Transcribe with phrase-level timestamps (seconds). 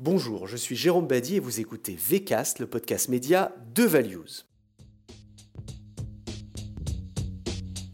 [0.00, 4.46] Bonjour, je suis Jérôme Badi et vous écoutez VCast, le podcast média de Values.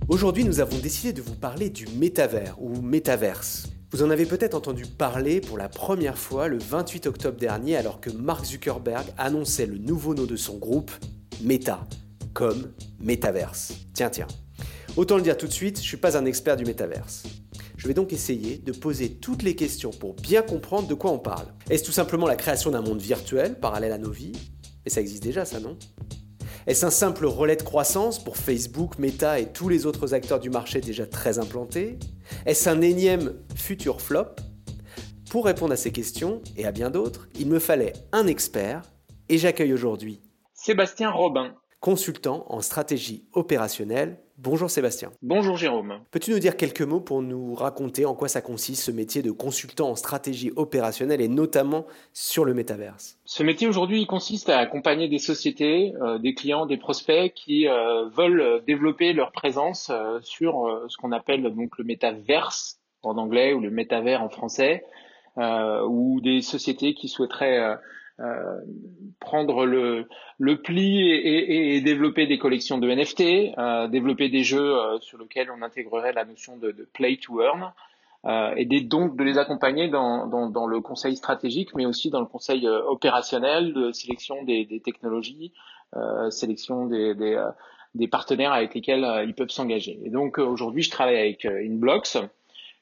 [0.09, 3.71] Aujourd'hui, nous avons décidé de vous parler du métavers ou métaverse.
[3.91, 8.03] Vous en avez peut-être entendu parler pour la première fois le 28 octobre dernier alors
[8.03, 10.91] que Mark Zuckerberg annonçait le nouveau nom de son groupe,
[11.43, 11.89] Meta,
[12.35, 13.73] comme Metaverse.
[13.95, 14.29] Tiens, tiens.
[14.99, 17.23] Autant le dire tout de suite, je ne suis pas un expert du métaverse.
[17.85, 21.19] Je vais donc essayer de poser toutes les questions pour bien comprendre de quoi on
[21.19, 21.49] parle.
[21.69, 24.33] Est-ce tout simplement la création d'un monde virtuel parallèle à nos vies?
[24.87, 25.77] Mais ça existe déjà ça, non?
[26.67, 30.49] Est-ce un simple relais de croissance pour Facebook, Meta et tous les autres acteurs du
[30.49, 31.99] marché déjà très implantés?
[32.47, 34.29] Est-ce un énième futur flop?
[35.29, 38.81] Pour répondre à ces questions et à bien d'autres, il me fallait un expert
[39.29, 40.23] et j'accueille aujourd'hui
[40.55, 45.13] Sébastien Robin, consultant en stratégie opérationnelle Bonjour Sébastien.
[45.23, 46.01] Bonjour Jérôme.
[46.11, 49.31] Peux-tu nous dire quelques mots pour nous raconter en quoi ça consiste ce métier de
[49.31, 53.17] consultant en stratégie opérationnelle et notamment sur le métaverse?
[53.25, 58.09] Ce métier aujourd'hui consiste à accompagner des sociétés, euh, des clients, des prospects qui euh,
[58.09, 63.61] veulent développer leur présence euh, sur ce qu'on appelle donc le métaverse en anglais ou
[63.61, 64.85] le métavers en français,
[65.37, 67.77] ou des sociétés qui souhaiteraient
[68.21, 68.61] euh,
[69.19, 70.07] prendre le,
[70.39, 75.19] le pli et, et, développer des collections de NFT, euh, développer des jeux euh, sur
[75.19, 77.73] lesquels on intégrerait la notion de, de play to earn,
[78.27, 82.21] euh, et donc de les accompagner dans, dans, dans, le conseil stratégique, mais aussi dans
[82.21, 85.53] le conseil opérationnel, de sélection des, des technologies,
[86.31, 87.41] sélection des, des,
[87.95, 90.01] des, partenaires avec lesquels ils peuvent s'engager.
[90.05, 92.17] Et donc aujourd'hui, je travaille avec Inblocks,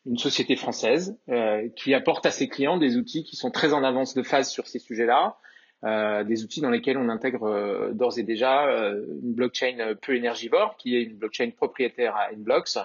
[0.06, 3.84] une société française euh, qui apporte à ses clients des outils qui sont très en
[3.84, 5.36] avance de phase sur ces sujets-là,
[5.84, 10.14] euh, des outils dans lesquels on intègre euh, d'ores et déjà euh, une blockchain peu
[10.14, 12.78] énergivore, qui est une blockchain propriétaire à Inblocks,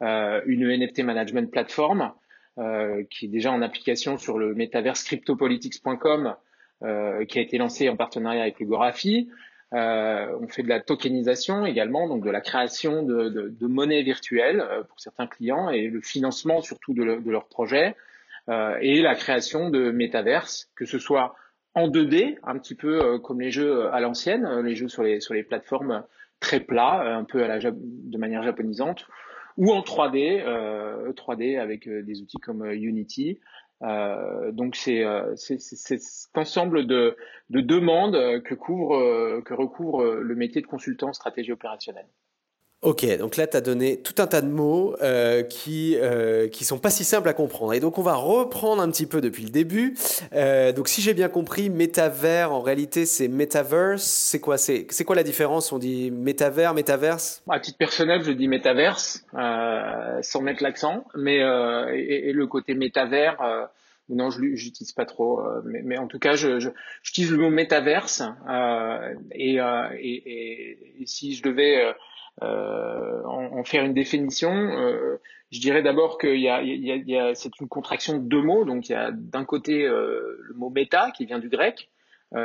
[0.00, 2.12] une NFT management platform
[3.10, 6.36] qui est déjà en application sur le metaverse cryptopolitics.com,
[6.80, 9.28] qui a été lancé en partenariat avec le Gorafi,
[9.74, 14.02] euh, on fait de la tokenisation également, donc de la création de, de, de monnaie
[14.02, 17.94] virtuelle euh, pour certains clients et le financement surtout de, leurs projets
[18.48, 21.34] euh, et la création de métaverses, que ce soit
[21.74, 26.02] en 2D, un petit peu comme les jeux à l'ancienne, les jeux sur les, plateformes
[26.40, 29.06] très plats, un peu de manière japonisante,
[29.58, 30.42] ou en 3D,
[31.12, 33.38] 3D avec des outils comme Unity.
[33.82, 36.00] Euh, donc c'est euh, cet
[36.34, 37.16] ensemble de,
[37.50, 42.08] de, demandes que euh, que recouvre le métier de consultant stratégie opérationnelle.
[42.80, 46.64] Ok, donc là, tu as donné tout un tas de mots euh, qui euh, qui
[46.64, 47.72] sont pas si simples à comprendre.
[47.72, 49.96] Et donc, on va reprendre un petit peu depuis le début.
[50.32, 54.04] Euh, donc, si j'ai bien compris, métavers, en réalité, c'est metaverse.
[54.04, 54.58] C'est quoi?
[54.58, 55.72] C'est, c'est quoi la différence?
[55.72, 57.42] On dit métavers, métaverse?
[57.50, 61.04] À titre personnel, je dis métaverse, euh, sans mettre l'accent.
[61.16, 63.66] Mais euh, et, et, le côté métavers, euh,
[64.08, 65.42] non, je n'utilise pas trop.
[65.64, 66.70] Mais, mais, en tout cas, je,
[67.02, 68.22] j'utilise le mot métaverse.
[69.32, 71.92] Et, et, et, si je devais
[72.42, 77.16] euh, en, faire une définition, euh, je dirais d'abord qu'il y a, y a, y
[77.16, 78.64] a c'est une contraction de deux mots.
[78.64, 81.90] Donc il y a d'un côté euh, le mot méta qui vient du grec,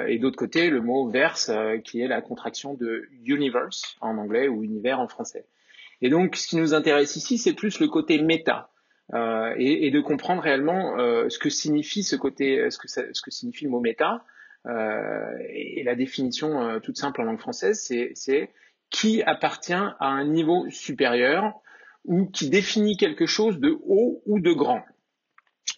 [0.07, 1.51] et d'autre côté le mot verse
[1.83, 5.45] qui est la contraction de universe en anglais ou univers en français.
[6.01, 8.69] Et donc ce qui nous intéresse ici, c'est plus le côté méta.
[9.13, 13.01] Euh, et, et, de comprendre réellement euh, ce que signifie ce côté, ce que, ça,
[13.11, 14.23] ce que signifie le mot méta.
[14.65, 17.83] Euh, et, la définition toute simple en langue française,
[18.13, 18.53] c'est
[18.93, 21.51] qui appartient à un niveau supérieur
[22.05, 24.83] ou qui définit quelque chose de haut ou de grand.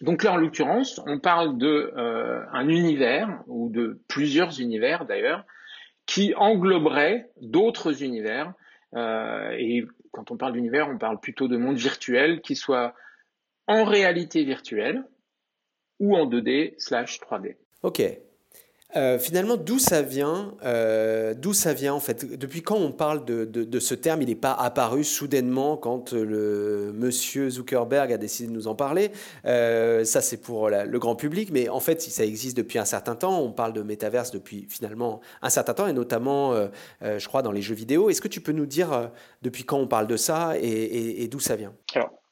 [0.02, 5.44] Donc là, en l'occurrence, on parle de euh, un univers ou de plusieurs univers d'ailleurs
[6.04, 8.52] qui engloberait d'autres univers.
[8.94, 12.94] Euh, et quand on parle d'univers, on parle plutôt de monde virtuel qui soit
[13.66, 15.04] en réalité virtuelle
[16.00, 17.56] ou en 2D slash 3D.
[17.82, 18.02] Ok.
[18.94, 22.38] Euh, finalement, d'où ça vient euh, D'où ça vient en fait?
[22.38, 26.92] Depuis quand on parle de, de, ce terme Il n'est pas apparu soudainement quand le
[26.94, 29.10] monsieur Zuckerberg a décidé de nous en parler?
[29.44, 33.16] Euh, ça, c'est pour le grand public, mais en fait, ça existe depuis un certain
[33.16, 33.40] temps.
[33.40, 36.54] On parle de métaverse depuis finalement un certain temps, et notamment,
[37.02, 38.08] je crois, dans les jeux vidéo.
[38.08, 39.10] Est-ce que tu peux nous dire
[39.42, 41.74] depuis quand on parle de ça et, d'où ça vient?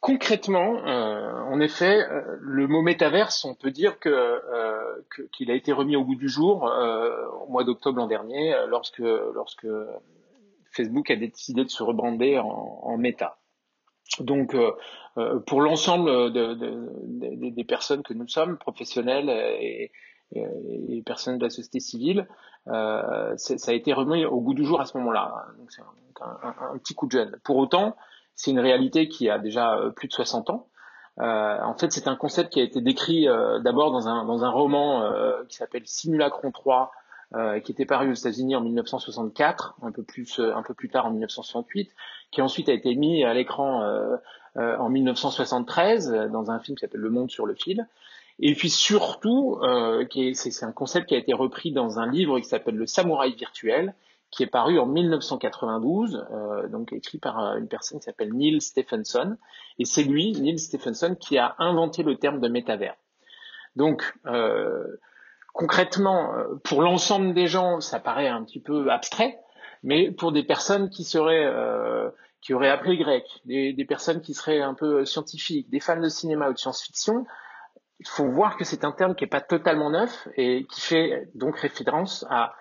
[0.05, 5.03] Concrètement, euh, en effet, euh, le mot métaverse, on peut dire que euh,
[5.33, 6.71] qu'il a été remis au bout du jour
[7.41, 9.67] au mois d'octobre l'an dernier, lorsque lorsque
[10.73, 13.39] Facebook a décidé de se rebrander en, en méta.
[14.21, 14.55] Donc,
[15.47, 19.91] pour l'ensemble de, de, de, des personnes que nous sommes, professionnels et,
[20.33, 22.29] et, personnes de la société civile,
[22.67, 25.47] ça a été remis au goût du jour à ce moment-là.
[25.59, 25.83] Donc, c'est
[26.21, 27.39] un, petit coup de jeune.
[27.45, 27.97] Pour autant,
[28.35, 30.67] c'est une réalité qui a déjà euh, plus de 60 ans.
[31.19, 33.29] en fait, c'est un concept qui a été décrit
[33.63, 35.09] d'abord dans un, dans un roman
[35.49, 36.91] qui s'appelle Simulacron 3,
[37.63, 41.11] qui était paru aux États-Unis en 1964, un peu plus un peu plus tard en
[41.11, 41.91] 1968,
[42.33, 43.85] qui ensuite a été mis à l'écran
[44.57, 47.87] en 1973 dans un film qui s'appelle Le Monde sur le fil.
[48.41, 50.05] Et puis surtout, euh,
[50.35, 53.95] c'est un concept qui a été repris dans un livre qui s'appelle Le Samouraï virtuel,
[54.35, 58.61] qui est paru en 1992, euh, donc écrit par euh, une personne qui s'appelle Neil
[58.61, 59.37] Stephenson.
[59.79, 62.97] Et c'est lui, Neil Stephenson, qui a inventé le terme de métavers.
[63.77, 64.85] Donc, euh,
[65.53, 66.33] concrètement,
[66.65, 69.39] pour l'ensemble des gens, ça paraît un petit peu abstrait,
[69.85, 71.51] mais pour des personnes qui seraient
[72.41, 76.51] qui auraient appris grec, des, personnes qui seraient un peu scientifiques, des fans de cinéma
[76.51, 77.25] ou de science-fiction,
[78.01, 81.31] il faut voir que c'est un terme qui n'est pas totalement neuf et qui fait
[81.35, 82.55] donc référence à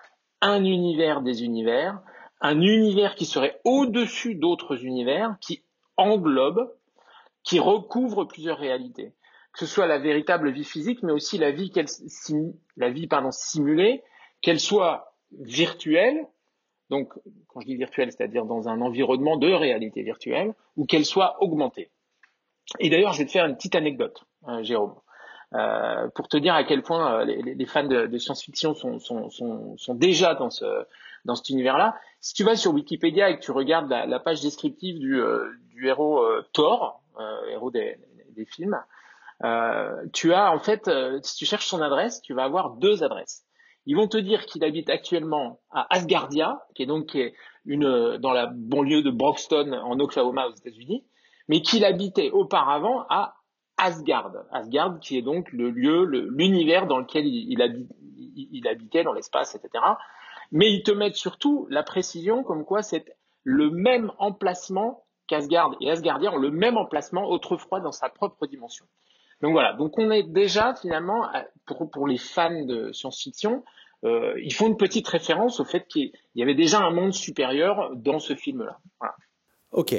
[0.44, 2.00] un univers des univers,
[2.40, 5.64] un univers qui serait au-dessus d'autres univers, qui
[5.96, 6.70] englobe,
[7.42, 9.14] qui recouvre plusieurs réalités.
[9.52, 11.72] Que ce soit la véritable vie physique, mais aussi la vie,
[12.76, 14.02] la vie pardon, simulée,
[14.42, 16.26] qu'elle soit virtuelle,
[16.90, 17.14] donc
[17.48, 21.90] quand je dis virtuelle, c'est-à-dire dans un environnement de réalité virtuelle, ou qu'elle soit augmentée.
[22.80, 24.94] Et d'ailleurs, je vais te faire une petite anecdote, euh, Jérôme.
[25.54, 29.76] Euh, pour te dire à quel point euh, les, fans de, science-fiction sont, sont, sont,
[29.76, 30.64] sont, déjà dans, ce,
[31.24, 31.94] dans cet univers-là.
[32.20, 35.86] Si tu vas sur Wikipédia et que tu regardes la, page descriptive du, euh, du
[35.86, 37.02] héros Thor,
[37.50, 37.96] héros des,
[38.30, 38.76] des films,
[40.12, 40.90] tu as en fait,
[41.22, 43.44] si tu cherches son adresse, tu vas avoir deux adresses.
[43.86, 47.16] Ils vont te dire qu'il habite actuellement à Asgardia, qui est donc
[47.64, 51.04] une dans la banlieue de Broxton en Oklahoma aux États-Unis,
[51.48, 53.36] mais qu'il habitait auparavant à
[53.76, 54.32] Asgard.
[54.52, 59.84] Asgard qui est donc le lieu, l'univers dans lequel il, habitait dans l'espace, etc.
[60.52, 63.04] Mais ils te mettent surtout la précision comme quoi c'est
[63.42, 68.86] le même emplacement qu'Asgard et Asgardia ont le même emplacement autrefois dans sa propre dimension.
[69.40, 71.28] Donc voilà, donc on est déjà finalement,
[71.66, 73.64] pour, les fans de science-fiction,
[74.04, 77.90] euh, ils font une petite référence au fait qu'il y avait déjà un monde supérieur
[77.94, 78.78] dans ce film-là.
[79.72, 79.94] Ok,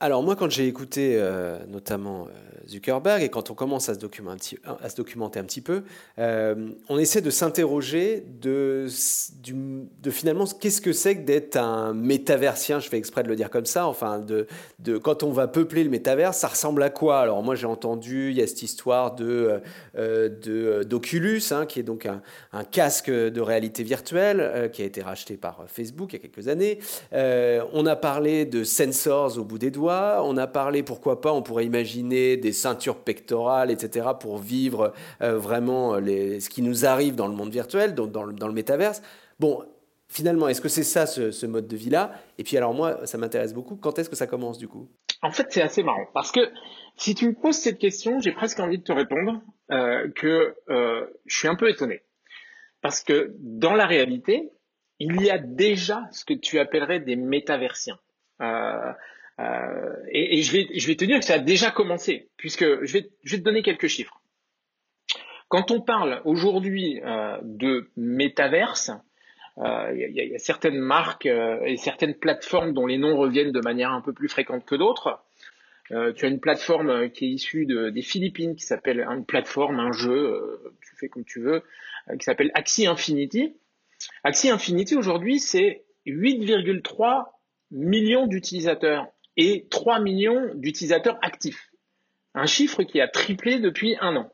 [0.00, 3.98] alors moi, quand j'ai écouté euh, notamment euh, Zuckerberg et quand on commence à se
[3.98, 5.82] se documenter un petit peu,
[6.20, 8.86] euh, on essaie de s'interroger de,
[10.10, 13.66] finalement qu'est-ce que c'est que d'être un métaversien, je fais exprès de le dire comme
[13.66, 14.46] ça, enfin de,
[14.78, 17.18] de quand on va peupler le métavers, ça ressemble à quoi?
[17.18, 19.60] Alors moi j'ai entendu, il y a cette histoire de
[20.84, 22.22] d'Oculus, hein, qui est donc un,
[22.52, 26.46] un, casque de réalité virtuelle qui a été racheté par Facebook il y a quelques
[26.46, 26.78] années.
[27.12, 31.42] on a parlé de sensors au bout des doigts on a parlé, pourquoi pas, on
[31.42, 34.92] pourrait imaginer des ceintures pectorales, etc., pour vivre
[35.22, 39.02] euh, vraiment ce qui nous arrive dans le monde virtuel, dans, dans, le, métaverse.
[39.38, 39.64] Bon,
[40.08, 42.12] finalement, est-ce que c'est ça ce, mode de vie-là?
[42.38, 43.76] Et puis alors moi, ça m'intéresse beaucoup.
[43.76, 44.88] Quand est-ce que ça commence du coup?
[45.22, 46.40] En fait, c'est assez marrant parce que
[46.96, 51.06] si tu me poses cette question, j'ai presque envie de te répondre euh, que euh,
[51.26, 52.02] je suis un peu étonné
[52.82, 54.52] parce que dans la réalité,
[55.00, 57.98] il y a déjà ce que tu appellerais des métaversiens.
[58.40, 58.92] Euh,
[59.38, 62.92] et, et je, vais, je vais te dire que ça a déjà commencé, puisque je
[62.92, 64.20] vais, je vais te donner quelques chiffres.
[65.48, 68.90] Quand on parle aujourd'hui euh, de métaverse,
[69.58, 73.50] euh, il y, y, a certaines marques euh, et certaines plateformes dont les noms reviennent
[73.50, 75.20] de manière un peu plus fréquente que d'autres.
[75.90, 79.80] Euh, tu as une plateforme qui est issue de, des Philippines qui s'appelle une plateforme,
[79.80, 81.62] un jeu, tu fais comme tu veux,
[82.18, 83.56] qui s'appelle Axie Infinity.
[84.22, 87.24] Axie Infinity aujourd'hui c'est 8,3
[87.70, 91.70] millions d'utilisateurs et 3 millions d'utilisateurs actifs.
[92.34, 94.32] Un chiffre qui a triplé depuis un an.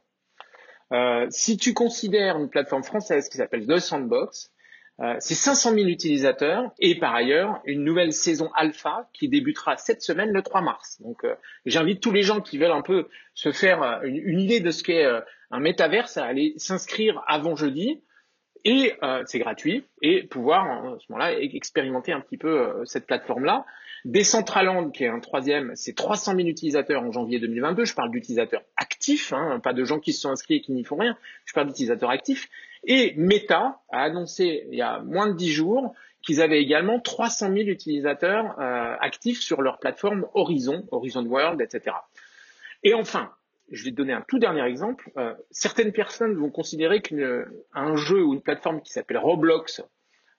[0.93, 4.51] Euh, si tu considères une plateforme française qui s'appelle The Sandbox,
[5.01, 10.03] euh, c'est 500 000 utilisateurs et par ailleurs une nouvelle saison alpha qui débutera cette
[10.03, 11.01] semaine le 3 mars.
[11.03, 11.35] Donc euh,
[11.67, 15.05] j'invite tous les gens qui veulent un peu se faire une, idée de ce qu'est
[15.51, 18.03] un métaverse à aller s'inscrire avant jeudi
[18.65, 18.95] et
[19.27, 23.67] c'est gratuit et pouvoir à ce moment-là expérimenter un petit peu cette plateforme-là.
[24.05, 27.85] Decentraland, qui est un troisième, c'est 300 000 utilisateurs en janvier 2022.
[27.85, 30.85] Je parle d'utilisateurs actifs, hein, pas de gens qui se sont inscrits et qui n'y
[30.85, 31.17] font rien.
[31.47, 32.49] Je parle d'utilisateurs actifs.
[32.85, 37.53] Et Meta a annoncé il y a moins de 10 jours qu'ils avaient également 300
[37.53, 41.97] 000 utilisateurs euh, actifs sur leur plateforme Horizon, Horizon World, etc.
[42.83, 43.31] Et enfin,
[43.71, 45.11] je vais te donner un tout dernier exemple.
[45.17, 49.83] Euh, certaines personnes vont considérer qu'un jeu ou une plateforme qui s'appelle Roblox,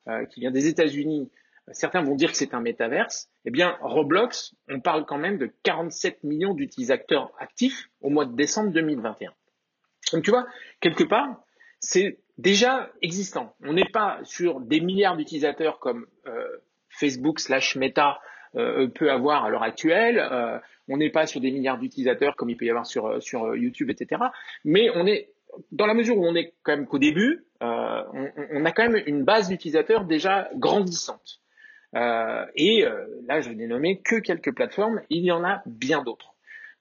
[0.08, 1.32] euh, qui vient des États-Unis,
[1.72, 5.52] certains vont dire que c'est un métaverse, eh bien Roblox, on parle quand même de
[5.64, 9.34] 47 millions d'utilisateurs actifs au mois de décembre 2021.
[10.14, 10.46] Donc tu vois,
[10.80, 11.44] quelque part,
[11.80, 13.56] c'est déjà existant.
[13.64, 16.48] On n'est pas sur des milliards d'utilisateurs comme euh,
[16.90, 18.20] Facebook slash Meta
[18.94, 20.18] peut avoir à l'heure actuelle.
[20.88, 24.22] on n'est pas sur des milliards d'utilisateurs comme il peut y avoir sur, YouTube, etc.
[24.64, 25.34] Mais on est
[25.74, 29.26] dans la mesure où on est quand même qu'au début, on, a quand même une
[29.26, 31.42] base d'utilisateurs déjà grandissante.
[31.96, 35.02] Euh, et euh, là, je n'ai nommé que quelques plateformes.
[35.10, 36.34] Il y en a bien d'autres.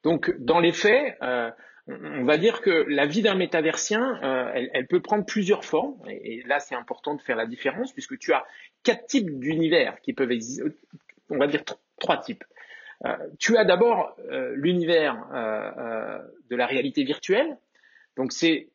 [0.02, 1.50] Donc, dans les faits, euh,
[1.86, 4.18] on va dire que la vie d'un métaversien,
[4.54, 5.96] elle, elle, peut prendre plusieurs formes.
[6.08, 8.44] Et, là, c'est important de faire la différence puisque tu as
[8.82, 10.64] quatre types d'univers qui peuvent exister.
[11.30, 11.62] On va dire
[11.98, 12.44] trois types.
[13.38, 14.16] tu as d'abord
[14.54, 15.26] l'univers
[16.50, 17.56] de la réalité virtuelle.
[18.16, 18.68] Donc, c'est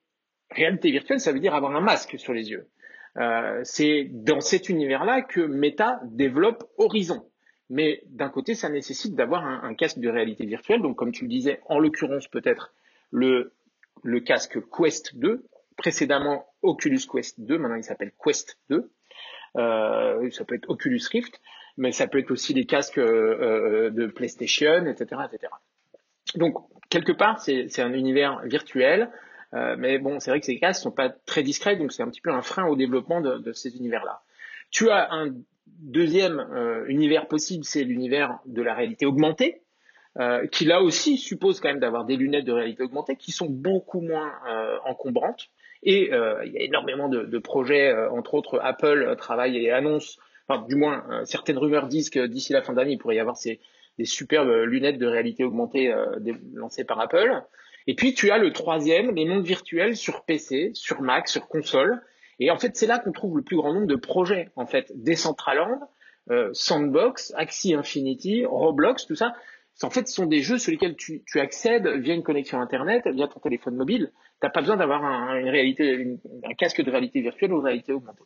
[0.51, 2.67] réalité virtuelle, ça veut dire avoir un masque sur les yeux.
[3.19, 7.25] Euh, c'est dans cet univers-là que Meta développe Horizon.
[7.69, 10.81] Mais d'un côté, ça nécessite d'avoir un, casque de réalité virtuelle.
[10.81, 12.73] Donc, comme tu le disais, en l'occurrence, peut-être
[13.11, 13.53] le,
[14.03, 15.45] le casque Quest 2,
[15.77, 18.89] précédemment Oculus Quest 2, maintenant il s'appelle Quest 2.
[19.57, 21.39] Euh, ça peut être Oculus Rift,
[21.77, 25.53] mais ça peut être aussi les casques euh, de PlayStation, etc., etc.
[26.35, 26.55] Donc,
[26.89, 29.11] quelque part, c'est un univers virtuel
[29.53, 32.09] euh, mais bon, c'est vrai que ces casques sont pas très discrets, donc c'est un
[32.09, 34.21] petit peu un frein au développement de, de ces univers-là.
[34.69, 35.33] Tu as un
[35.65, 39.61] deuxième euh, univers possible, c'est l'univers de la réalité augmentée,
[40.19, 43.47] euh, qui là aussi suppose quand même d'avoir des lunettes de réalité augmentée qui sont
[43.49, 44.31] beaucoup moins
[44.85, 45.49] encombrantes.
[45.81, 50.65] Et il y a énormément de, de projets, entre autres Apple travaille et annonce, enfin
[50.67, 53.61] du moins certaines rumeurs disent que d'ici la fin d'année, il pourrait y avoir ces,
[53.97, 55.93] des superbes lunettes de réalité augmentée
[56.53, 57.41] lancées par Apple.
[57.87, 62.01] Et puis tu as le troisième, les mondes virtuels sur PC, sur Mac, sur console.
[62.39, 64.49] Et en fait, c'est là qu'on trouve le plus grand nombre de projets.
[64.55, 65.79] En fait, Decentraland,
[66.29, 69.33] euh, Sandbox, Axie Infinity, Roblox, tout ça.
[69.81, 73.27] En fait, ce sont des jeux sur lesquels tu, accèdes via une connexion Internet, via
[73.27, 74.11] ton téléphone mobile.
[74.13, 77.93] Tu n'as pas besoin d'avoir un, une réalité, un casque de réalité virtuelle ou réalité
[77.93, 78.23] augmentée.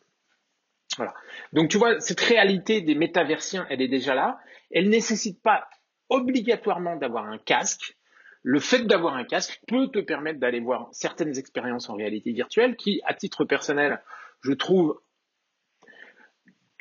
[0.96, 1.14] Voilà.
[1.52, 4.38] Donc tu vois, cette réalité des métaversiens, elle est déjà là.
[4.70, 5.68] Elle nécessite pas
[6.08, 7.96] obligatoirement d'avoir un casque
[8.44, 12.76] le fait d'avoir un casque peut te permettre d'aller voir certaines expériences en réalité virtuelle
[12.76, 14.02] qui, à titre personnel,
[14.42, 15.00] je trouve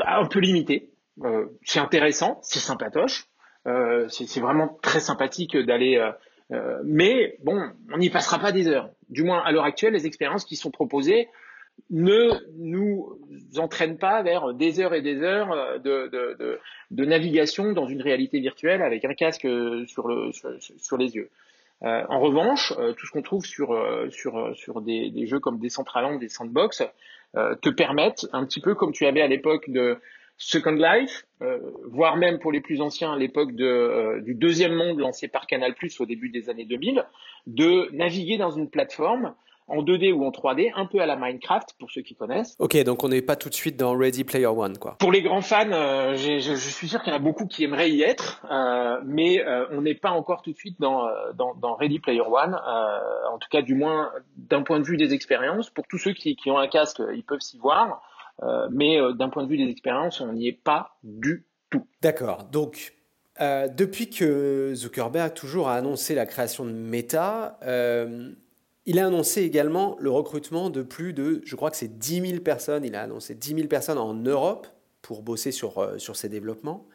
[0.06, 0.92] un peu limitées.
[1.24, 3.28] Euh, c'est intéressant, c'est sympatoche,
[3.66, 5.98] euh, c'est vraiment très sympathique d'aller.
[6.52, 8.90] Euh, mais bon, on n'y passera pas des heures.
[9.08, 11.30] Du moins, à l'heure actuelle, les expériences qui sont proposées
[11.90, 13.18] ne nous
[13.58, 16.60] entraînent pas vers des heures et des heures de,
[16.92, 19.48] navigation dans une réalité virtuelle avec un casque
[19.88, 21.30] sur, le, sur les yeux.
[21.84, 25.40] Euh, en revanche, euh, tout ce qu'on trouve sur, euh, sur, sur des, des, jeux
[25.40, 26.84] comme Decentraland, des sandbox,
[27.64, 29.98] te permettent, un petit peu comme tu avais à l'époque de
[30.38, 31.26] Second Life,
[31.86, 36.06] voire même pour les plus anciens à l'époque du deuxième monde lancé par Canal+, au
[36.06, 37.04] début des années 2000,
[37.48, 39.34] de naviguer dans une plateforme
[39.68, 42.56] en 2D ou en 3D, un peu à la Minecraft pour ceux qui connaissent.
[42.60, 44.96] Ok, donc on n'est pas tout de suite dans Ready Player One, quoi.
[45.00, 47.64] Pour les grands fans, euh, je, je, suis sûr qu'il y en a beaucoup qui
[47.64, 51.54] aimeraient y être, euh, mais euh, on n'est pas encore tout de suite dans, dans,
[51.56, 52.56] dans Ready Player One.
[52.56, 55.70] en tout cas, du moins d'un point de vue des expériences.
[55.70, 58.02] Pour tous ceux qui, qui ont un casque, ils peuvent s'y voir,
[58.72, 61.86] mais d'un point de vue des expériences, on n'y est pas du tout.
[62.02, 62.44] D'accord.
[62.46, 62.94] Donc
[63.42, 68.32] euh, depuis que Zuckerberg toujours a annoncé la création de Meta, euh,
[68.86, 72.42] il a annoncé également le recrutement de plus de, je crois que c'est 10 000
[72.42, 74.68] personnes, il a annoncé 10 000 personnes en Europe
[75.02, 76.88] pour bosser sur, euh, sur ces développements.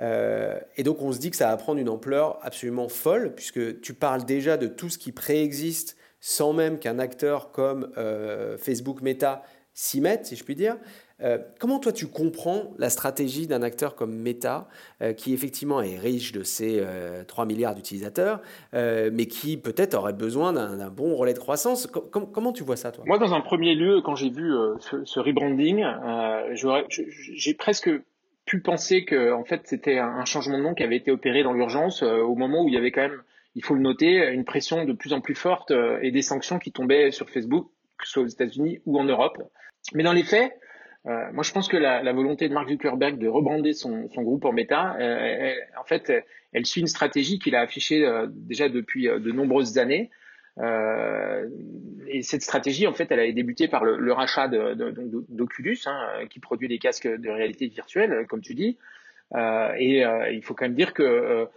[0.00, 3.80] Euh, et donc on se dit que ça va prendre une ampleur absolument folle, puisque
[3.80, 9.00] tu parles déjà de tout ce qui préexiste sans même qu'un acteur comme euh, Facebook
[9.02, 9.42] Meta
[9.72, 10.76] s'y mette, si je puis dire.
[11.22, 14.68] Euh, comment toi tu comprends la stratégie d'un acteur comme Meta,
[15.02, 16.82] euh, qui effectivement est riche de ses
[17.26, 18.40] 3 euh, milliards d'utilisateurs,
[18.72, 21.86] mais qui peut-être aurait besoin d'un bon relais de croissance?
[21.86, 23.04] Comment tu vois ça toi?
[23.06, 25.84] Moi dans un premier lieu, quand j'ai vu ce, rebranding,
[26.54, 27.90] j'ai presque
[28.46, 31.52] pu penser que en fait c'était un changement de nom qui avait été opéré dans
[31.52, 33.22] l'urgence au moment où il y avait quand même,
[33.54, 35.72] il faut le noter, une pression de plus en plus forte
[36.02, 39.38] et des sanctions qui tombaient sur Facebook, que ce soit aux États-Unis ou en Europe.
[39.94, 40.52] Mais dans les faits,
[41.06, 44.22] euh, moi, je pense que la, la, volonté de Mark Zuckerberg de rebrander son, son
[44.22, 46.12] groupe en méta, euh, en fait,
[46.52, 50.10] elle suit une stratégie qu'il a affichée euh, déjà depuis euh, de nombreuses années.
[50.58, 56.38] et cette stratégie, en fait, elle a débuté par le, le rachat d'Oculus, hein, qui
[56.38, 58.76] produit des casques de réalité virtuelle, comme tu dis.
[59.34, 61.48] et il faut quand même dire que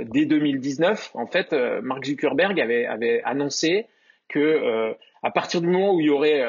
[0.00, 1.52] dès 2019, en fait,
[1.82, 3.86] Mark Zuckerberg avait, avait annoncé
[4.28, 6.42] que à partir du moment où il y aurait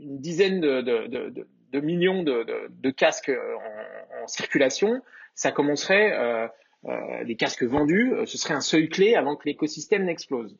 [0.00, 5.02] une dizaine de, de, de millions de, casques en, en, circulation,
[5.34, 6.46] ça commencerait, euh,
[6.86, 10.56] euh, les casques vendus, euh, ce serait un seuil clé avant que l'écosystème n'explose.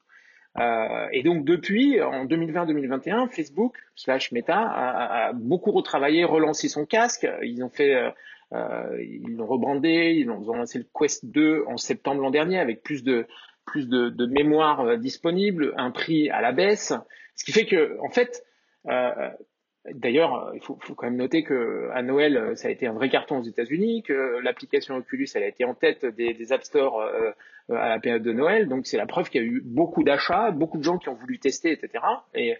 [0.58, 7.26] Euh, et donc depuis, en 2020-2021, Facebook slash Meta a, beaucoup retravaillé, relancé son casque.
[7.42, 7.96] Ils ont fait
[8.52, 13.04] ils l'ont rebrandé, ils ont, lancé le Quest 2 en septembre l'an dernier avec plus
[13.04, 13.26] de
[13.64, 16.92] plus de mémoire disponible, un prix à la baisse,
[17.36, 18.44] ce qui fait que en fait
[19.94, 23.38] D'ailleurs, il faut, quand même noter que à Noël, ça a été un vrai carton
[23.38, 27.32] aux États-Unis, que l'application Oculus, elle a été en tête des, App Store euh,
[27.70, 28.68] à la période de Noël.
[28.68, 31.14] Donc, c'est la preuve qu'il y a eu beaucoup d'achats, beaucoup de gens qui ont
[31.14, 32.04] voulu tester, etc.
[32.34, 32.56] Et,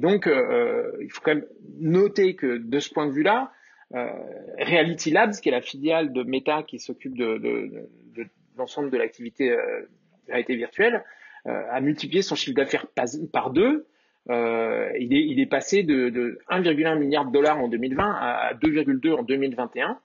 [0.00, 1.46] donc, euh, il faut quand même
[1.78, 3.52] noter que de ce point de vue-là,
[3.94, 4.10] euh,
[4.58, 9.50] Reality Labs, qui est la filiale de Meta qui s'occupe de, de, l'ensemble de l'activité
[9.50, 9.88] euh,
[10.28, 11.04] réalité virtuelle,
[11.46, 12.86] euh, a multiplié son chiffre d'affaires
[13.32, 13.86] par deux
[14.30, 19.22] euh, il, est, passé de, de 1,1 milliard de dollars en 2020 à 2,2 en
[19.22, 19.98] 2021,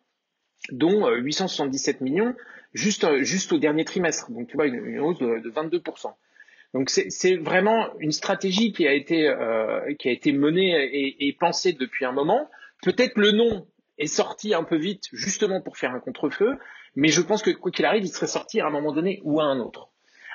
[0.72, 2.36] dont 877 euh, millions
[2.74, 4.32] juste, juste au dernier trimestre.
[4.32, 6.14] Donc tu vois, une, hausse de, de 22%.
[6.74, 9.82] Donc c'est vraiment une stratégie qui a été, euh,
[10.34, 12.50] menée et, pensée depuis un moment.
[12.84, 16.58] Peut-être le nom est sorti un peu vite justement pour faire un contre-feu,
[16.96, 19.40] mais je pense que quoi qu'il arrive, il serait sorti à un moment donné ou
[19.40, 19.90] à un autre.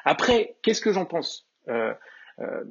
[0.04, 1.46] Après, qu'est-ce que j'en pense?
[1.68, 1.94] Euh,
[2.40, 2.64] euh,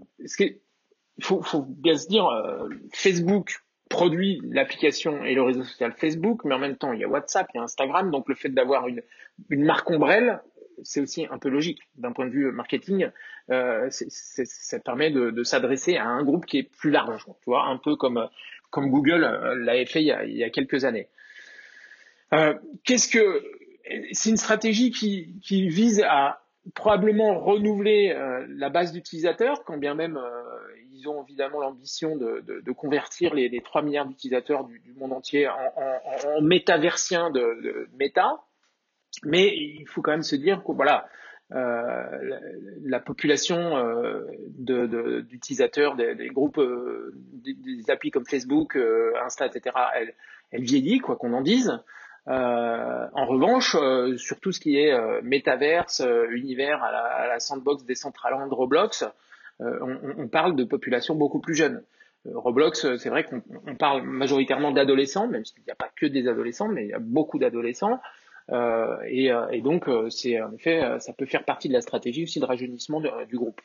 [1.22, 3.60] faut, faut, bien se dire, euh, Facebook
[3.90, 7.48] produit l'application et le réseau social Facebook, mais en même temps, il y a WhatsApp,
[7.54, 9.02] il y a Instagram, donc le fait d'avoir une,
[9.50, 10.42] marque ombrelle,
[10.84, 13.10] c'est aussi un peu logique d'un point de vue marketing.
[13.50, 17.78] Euh, ça permet de, s'adresser à un groupe qui est plus large, tu vois, un
[17.78, 18.30] peu comme
[18.74, 21.10] Google euh, l'avait fait il y, a, quelques années.
[22.86, 23.44] Qu'est-ce que
[24.14, 26.42] c'est une stratégie qui vise à
[26.76, 30.44] probablement renouveler euh, la base d'utilisateurs, quand bien même euh,
[30.94, 34.94] ils ont évidemment l'ambition de, de, de, convertir les, les 3 milliards d'utilisateurs du, du,
[34.94, 38.44] monde entier en, en, en métaversiens de, de, méta.
[39.24, 41.08] Mais il faut quand même se dire que voilà,
[41.54, 42.40] euh, la,
[42.84, 44.26] la, population euh,
[44.58, 48.78] d'utilisateurs des, des, groupes, euh, des, des, applis comme Facebook,
[49.26, 50.14] Insta, etc., elle,
[50.52, 51.78] elle vieillit, quoi qu'on en dise.
[52.28, 57.84] Euh, en revanche, euh, sur tout ce qui est euh, métaverse, univers à la, sandbox
[57.86, 59.06] Decentraland, Roblox,
[59.60, 61.84] on, on, parle de populations beaucoup plus jeunes.
[62.26, 66.68] Roblox, c'est vrai qu'on parle majoritairement d'adolescents, même s'il n'y a pas que des adolescents,
[66.68, 68.00] mais il y a beaucoup d'adolescents.
[68.52, 72.46] Euh, et, donc, c'est en effet, ça peut faire partie de la stratégie aussi de
[72.46, 73.62] rajeunissement du groupe.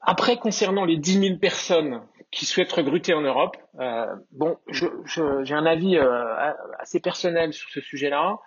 [0.00, 3.56] Après, concernant les 10 000 personnes qui souhaitent recruter en Europe.
[3.80, 8.38] Euh, bon, j'ai je, un avis euh, assez personnel sur ce sujet-là.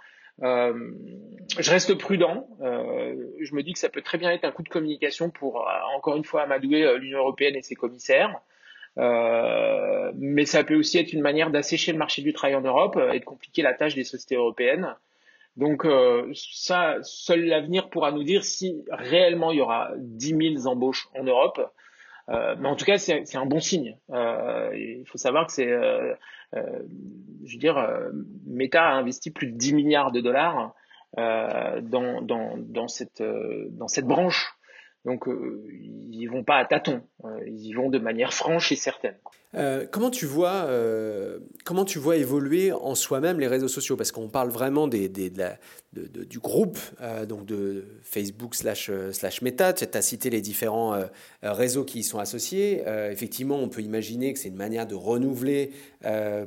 [0.43, 0.73] Euh,
[1.59, 2.47] je reste prudent.
[2.61, 5.67] Euh, je me dis que ça peut très bien être un coup de communication pour,
[5.67, 8.39] euh, encore une fois, amadouer euh, l'Union européenne et ses commissaires.
[8.97, 13.19] mais ça peut aussi être une manière d'assécher le marché du travail en Europe et
[13.19, 14.95] de compliquer la tâche des sociétés européennes.
[15.57, 15.85] Donc
[16.33, 21.23] ça, seul l'avenir pourra nous dire si réellement il y aura 10 000 embauches en
[21.23, 21.71] Europe.
[22.31, 23.97] Euh, mais en tout cas, c'est un bon signe.
[24.11, 26.13] Euh, il faut savoir que c'est, euh,
[26.53, 27.77] je veux dire,
[28.45, 30.73] Meta a investi plus de 10 milliards de dollars
[31.17, 34.55] dans, dans, dans, cette, dans cette branche.
[35.03, 37.01] Donc, ils vont pas à tâtons.
[37.45, 39.17] ils y vont de manière franche et certaine.
[39.53, 43.97] Euh, comment, tu vois, euh, comment tu vois évoluer en soi-même les réseaux sociaux?
[43.97, 49.73] Parce qu'on parle vraiment des, du groupe, euh, donc de Facebook slash, slash Meta.
[49.73, 50.97] Tu as cité les différents
[51.43, 52.83] réseaux qui y sont associés.
[53.11, 55.71] effectivement, on peut imaginer que c'est une manière de renouveler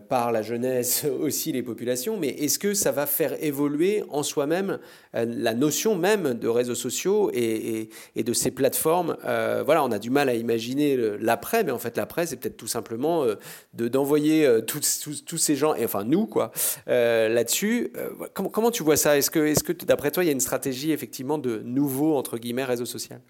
[0.08, 2.16] par la jeunesse aussi les populations.
[2.18, 4.78] Mais est-ce que ça va faire évoluer en soi-même
[5.12, 9.16] la notion même de réseaux sociaux et, et de ces plateformes?
[9.22, 12.66] Voilà, on a du mal à imaginer l'après, mais en fait, l'après, c'est peut-être tout
[12.66, 13.36] simplement euh,
[13.74, 14.82] de d'envoyer euh, tous,
[15.38, 16.52] ces gens, et enfin nous, quoi,
[16.88, 17.92] euh, là-dessus.
[18.32, 19.16] Comment, comment, tu vois ça?
[19.16, 22.38] Est-ce que, est que d'après toi, il y a une stratégie effectivement de nouveau, entre
[22.38, 23.20] guillemets, réseau social?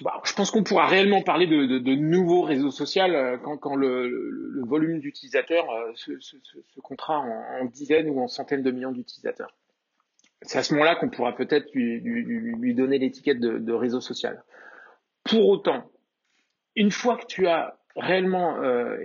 [0.00, 3.04] Bah, je pense qu'on pourra réellement parler de, de, de nouveaux réseaux sociaux
[3.44, 6.36] quand, quand le, volume d'utilisateurs se, se,
[6.82, 9.54] comptera en, dizaines ou en centaines de millions d'utilisateurs.
[10.40, 14.42] C'est à ce moment-là qu'on pourra peut-être lui, donner l'étiquette de réseau social.
[15.24, 15.84] Pour autant,
[16.74, 18.96] une fois que tu as réellement euh,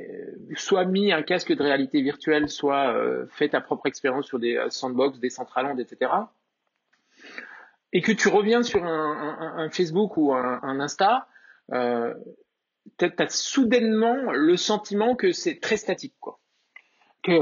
[0.55, 4.57] soit mis un casque de réalité virtuelle, soit euh, fait ta propre expérience sur des
[4.57, 6.11] euh, sandbox, des centralandes, etc.
[7.93, 11.27] Et que tu reviens sur un, Facebook ou un, Insta,
[11.71, 12.13] euh,
[12.97, 16.39] tu as soudainement le sentiment que c'est très statique, quoi.
[17.23, 17.39] Que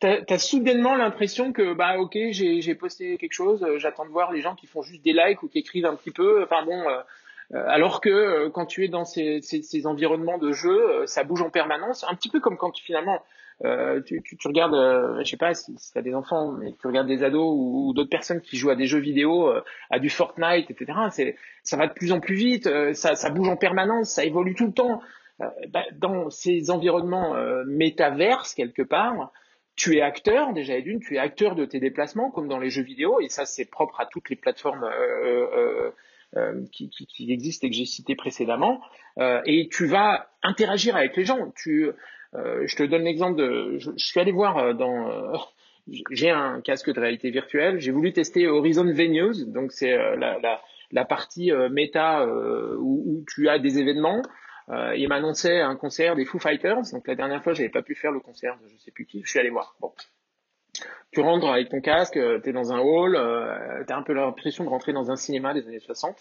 [0.00, 4.42] tu as, soudainement l'impression que bah ok j'ai posté quelque chose, j'attends de voir les
[4.42, 6.44] gens qui font juste des likes ou qui écrivent un petit peu.
[6.44, 6.64] Enfin
[7.52, 9.40] alors que euh, quand tu es dans ces,
[9.86, 13.22] environnements de jeu, euh, ça bouge en permanence, un petit peu comme quand tu, finalement
[13.64, 16.86] euh, tu, regardes, euh, je sais pas si, si tu as des enfants, mais tu
[16.86, 19.52] regardes des ados ou, d'autres personnes qui jouent à des jeux vidéo,
[19.90, 21.34] à du Fortnite, etc.
[21.62, 24.66] Ça va de plus en plus vite, ça, ça, bouge en permanence, ça évolue tout
[24.66, 25.00] le temps.
[25.38, 27.34] Bah, dans ces environnements
[27.66, 29.32] métaverses quelque part,
[29.76, 32.70] tu es acteur déjà et d'une, tu es acteur de tes déplacements comme dans les
[32.70, 34.88] jeux vidéo et ça c'est propre à toutes les plateformes
[36.72, 38.80] qui, qui, qui, existent et que j'ai citées précédemment.
[39.18, 41.52] et tu vas interagir avec les gens.
[41.56, 41.90] Tu,
[42.34, 45.32] je te donne l'exemple de, je, je, suis allé voir dans
[46.10, 47.78] j'ai un casque de réalité virtuelle.
[47.80, 50.60] J'ai voulu tester Horizon Venues, donc c'est euh, la, la,
[50.92, 54.22] la, partie euh, méta euh, où, où, tu as des événements.
[54.96, 56.90] il m'annonçait un concert des Foo Fighters.
[56.92, 59.22] Donc la dernière fois, j'avais pas pu faire le concert de je sais plus qui.
[59.24, 59.76] Je suis allé voir.
[59.80, 59.92] Bon.
[61.12, 63.12] Tu rentres avec ton casque, tu es dans un hall,
[63.86, 66.16] tu as un peu l'impression de rentrer dans un cinéma des années 60.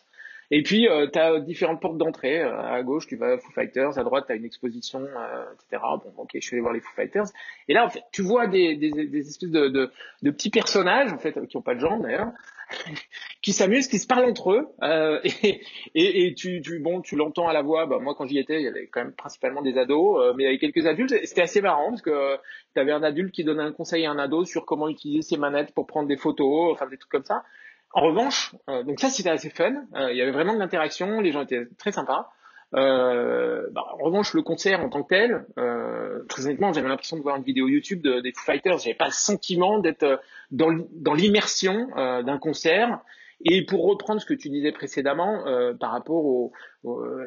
[0.51, 2.41] Et puis, euh, tu as différentes portes d'entrée.
[2.41, 3.97] Euh, à gauche, tu vas Foo Fighters.
[3.97, 5.81] À droite, tu as une exposition, euh, etc.
[6.03, 7.25] Bon, ok, je suis allé voir les Foo Fighters.
[7.67, 11.11] Et là, en fait, tu vois des, des, des espèces de, de, de, petits personnages,
[11.11, 12.31] en fait, qui ont pas de jambes d'ailleurs,
[13.41, 14.67] qui s'amusent, qui se parlent entre eux.
[14.83, 15.61] Euh, et,
[15.95, 17.85] et, tu, tu, bon, tu l'entends à la voix.
[17.85, 20.43] Bah, moi, quand j'y étais, il y avait quand même principalement des ados, euh, mais
[20.43, 21.13] il y avait quelques adultes.
[21.23, 22.37] C'était assez marrant parce que
[22.73, 25.37] tu avais un adulte qui donnait un conseil à un ado sur comment utiliser ses
[25.37, 27.43] manettes pour prendre des photos, enfin des trucs comme ça.
[27.93, 29.85] En revanche, euh, donc ça c'était assez fun.
[29.95, 32.31] Euh, il y avait vraiment de l'interaction, les gens étaient très sympas.
[32.75, 37.17] Euh, bah, en revanche, le concert en tant que tel, euh, très honnêtement, j'avais l'impression
[37.17, 38.79] de voir une vidéo YouTube de, des Foo Fighters.
[38.79, 42.99] J'avais pas le sentiment d'être dans, dans l'immersion d'un concert.
[43.45, 45.43] Et pour reprendre ce que tu disais précédemment
[45.79, 46.53] par rapport aux,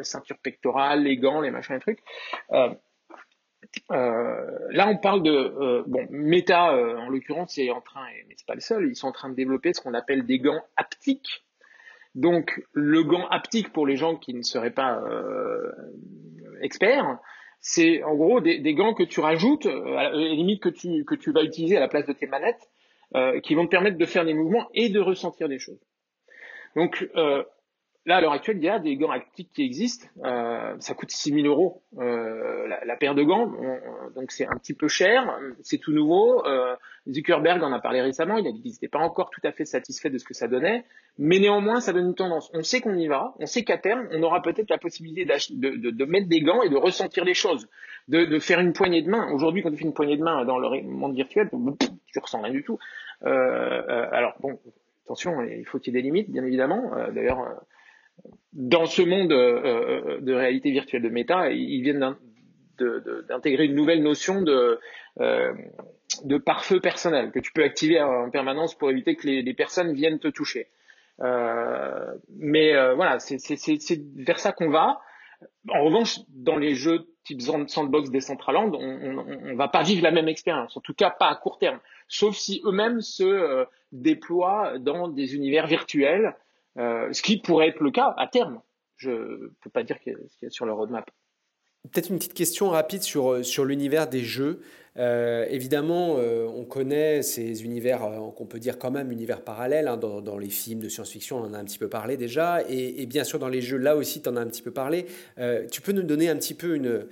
[0.03, 2.03] ceintures pectorales, les gants, les machins, les trucs,
[3.93, 8.35] euh, là, on parle de euh, bon, Meta euh, en l'occurrence, est en train, mais
[8.37, 10.63] c'est pas le seul, ils sont en train de développer ce qu'on appelle des gants
[10.77, 11.46] haptiques.
[12.17, 15.01] Donc, le gant haptique pour les gens qui ne seraient pas
[16.61, 17.19] experts,
[17.61, 21.15] c'est en gros des, des, gants que tu rajoutes, à la limite que tu que
[21.15, 22.71] tu vas utiliser à la place de tes manettes,
[23.43, 25.81] qui vont te permettre de faire des mouvements et de ressentir des choses.
[26.75, 27.07] Donc,
[28.07, 30.07] Là, à l'heure actuelle, il y a des gants actifs qui existent.
[30.25, 33.53] Euh, ça coûte 6 000 euros euh, la, paire de gants,
[34.15, 35.37] donc c'est un petit peu cher.
[35.63, 36.47] C'est tout nouveau.
[36.47, 36.77] Euh,
[37.11, 38.37] Zuckerberg en a parlé récemment.
[38.37, 40.47] Il a dit qu'il n'était pas encore tout à fait satisfait de ce que ça
[40.47, 40.85] donnait,
[41.19, 42.49] mais néanmoins, ça donne une tendance.
[42.55, 43.35] On sait qu'on y va.
[43.41, 46.77] On sait qu'à terme, on aura peut-être la possibilité de, mettre des gants et de
[46.77, 47.69] ressentir les choses,
[48.07, 49.33] de, de faire une poignée de main.
[49.33, 52.53] Aujourd'hui, quand tu fais une poignée de main dans le monde virtuel, tu ressens rien
[52.53, 52.79] du tout.
[53.25, 54.61] Euh, euh, alors bon,
[55.07, 56.93] attention, il faut qu'il y ait des limites, bien évidemment.
[57.13, 57.39] D'ailleurs
[58.57, 62.17] dans ce monde euh, euh, de réalité virtuelle de méta, ils viennent
[63.29, 64.81] d'intégrer une nouvelle notion de,
[65.21, 65.53] euh,
[66.25, 70.19] de pare-feu personnel que tu peux activer en permanence pour éviter que les, personnes viennent
[70.19, 70.69] te toucher.
[71.19, 75.01] mais voilà, c'est vers ça qu'on va.
[75.69, 80.13] En revanche, dans les jeux type sandbox des Centraland, on ne va pas vivre la
[80.13, 85.09] même expérience, en tout cas pas à court terme, sauf si eux-mêmes se déploient dans
[85.09, 86.35] des univers virtuels
[86.79, 88.61] euh, ce qui pourrait être le cas à terme.
[88.97, 91.11] Je ne peux pas dire ce qu'il y a sur le roadmap.
[91.93, 94.61] Peut-être une petite question rapide sur, euh, sur l'univers des jeux.
[94.97, 98.01] Euh, évidemment, on connaît ces univers
[98.35, 99.89] qu'on peut dire quand même univers parallèles.
[99.89, 102.63] Hein, dans, dans, les films de science-fiction, on en a un petit peu parlé déjà.
[102.67, 104.71] Et, et bien sûr, dans les jeux, là aussi, tu en as un petit peu
[104.71, 105.05] parlé.
[105.71, 107.07] tu peux nous donner un petit peu une,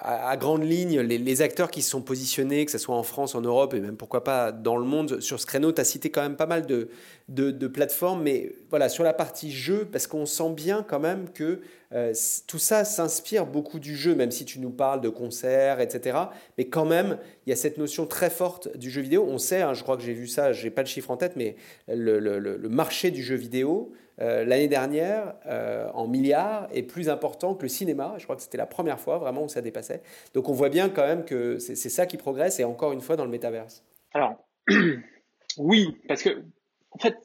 [0.00, 3.40] à, grandes lignes, les, acteurs qui se sont positionnés, que ce soit en France, en
[3.40, 6.22] Europe et même pourquoi pas dans le monde, sur ce créneau, tu as cité quand
[6.22, 10.84] même pas mal de, plateformes, mais voilà, sur la partie jeu, parce qu'on sent bien
[10.86, 11.60] quand même que
[11.92, 12.12] euh,
[12.46, 16.18] tout ça s'inspire beaucoup du jeu, même si tu nous parles de concerts, etc.
[16.58, 19.24] Mais quand même, il y a cette notion très forte du jeu vidéo.
[19.28, 21.34] On sait, hein, je crois que j'ai vu ça, j'ai pas le chiffre en tête,
[21.36, 21.56] mais
[21.88, 27.62] le marché du jeu vidéo, euh, l'année dernière, euh, en milliards, est plus important que
[27.62, 28.14] le cinéma.
[28.18, 30.02] Je crois que c'était la première fois vraiment où ça dépassait.
[30.34, 33.16] Donc on voit bien quand même que c'est ça qui progresse et encore une fois
[33.16, 33.82] dans le métaverse.
[34.12, 34.36] Alors,
[35.58, 36.42] oui, parce que
[36.90, 37.16] en fait,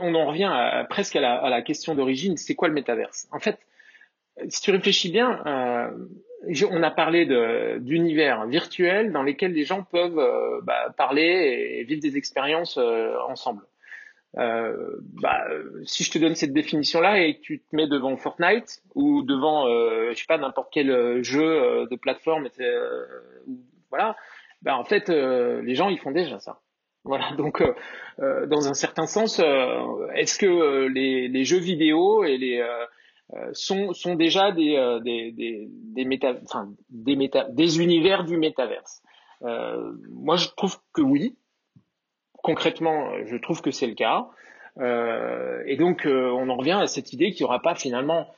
[0.00, 0.50] on en revient
[0.90, 3.28] presque à la, question d'origine, c'est quoi le métaverse?
[3.30, 3.56] En fait,
[4.48, 7.24] si tu réfléchis bien, euh, on a parlé
[7.78, 10.20] d'univers virtuels dans lesquels les gens peuvent
[10.64, 12.80] bah, parler et vivre des expériences
[13.28, 13.62] ensemble.
[14.38, 15.44] Euh, bah,
[15.84, 19.66] si je te donne cette définition-là et que tu te mets devant Fortnite ou devant,
[19.66, 22.48] euh, je sais pas, n'importe quel euh, jeu euh, de plateforme,
[23.90, 24.16] voilà,
[24.62, 26.60] bah, en fait, les gens ils font déjà ça.
[27.04, 27.62] Voilà, donc
[28.18, 29.40] dans un certain sens,
[30.14, 32.64] est-ce que les, les, jeux vidéo et les
[33.52, 39.02] sont, sont déjà des des des des, méta, enfin, des, méta, des univers du métaverse?
[39.42, 41.36] Moi, je trouve que oui
[42.42, 44.26] concrètement, je trouve que c'est le cas.
[44.78, 48.32] Euh, et donc, euh, on en revient à cette idée qu'il n'y aura pas finalement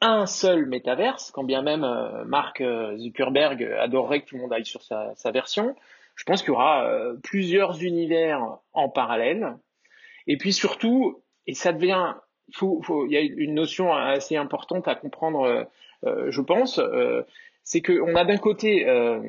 [0.00, 2.62] un seul métaverse, quand bien même euh, Mark
[2.96, 5.74] Zuckerberg adorerait que tout le monde aille sur sa, version.
[6.14, 6.88] Je pense qu'il y aura
[7.22, 9.56] plusieurs univers en parallèle.
[10.26, 12.14] Et puis surtout, et ça devient,
[12.60, 15.68] il y a une notion assez importante à comprendre,
[16.04, 16.80] je pense,
[17.68, 19.20] c'est qu'on a d'un côté euh,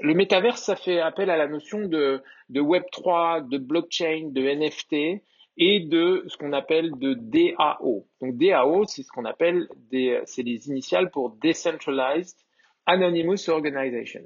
[0.00, 5.22] le métaverse, ça fait appel à la notion de, Web 3, de blockchain, de NFT
[5.58, 8.08] et de ce qu'on appelle de DAO.
[8.22, 12.38] Donc DAO, c'est ce qu'on appelle des, c'est les initiales pour Decentralized
[12.86, 14.22] Anonymous Organization.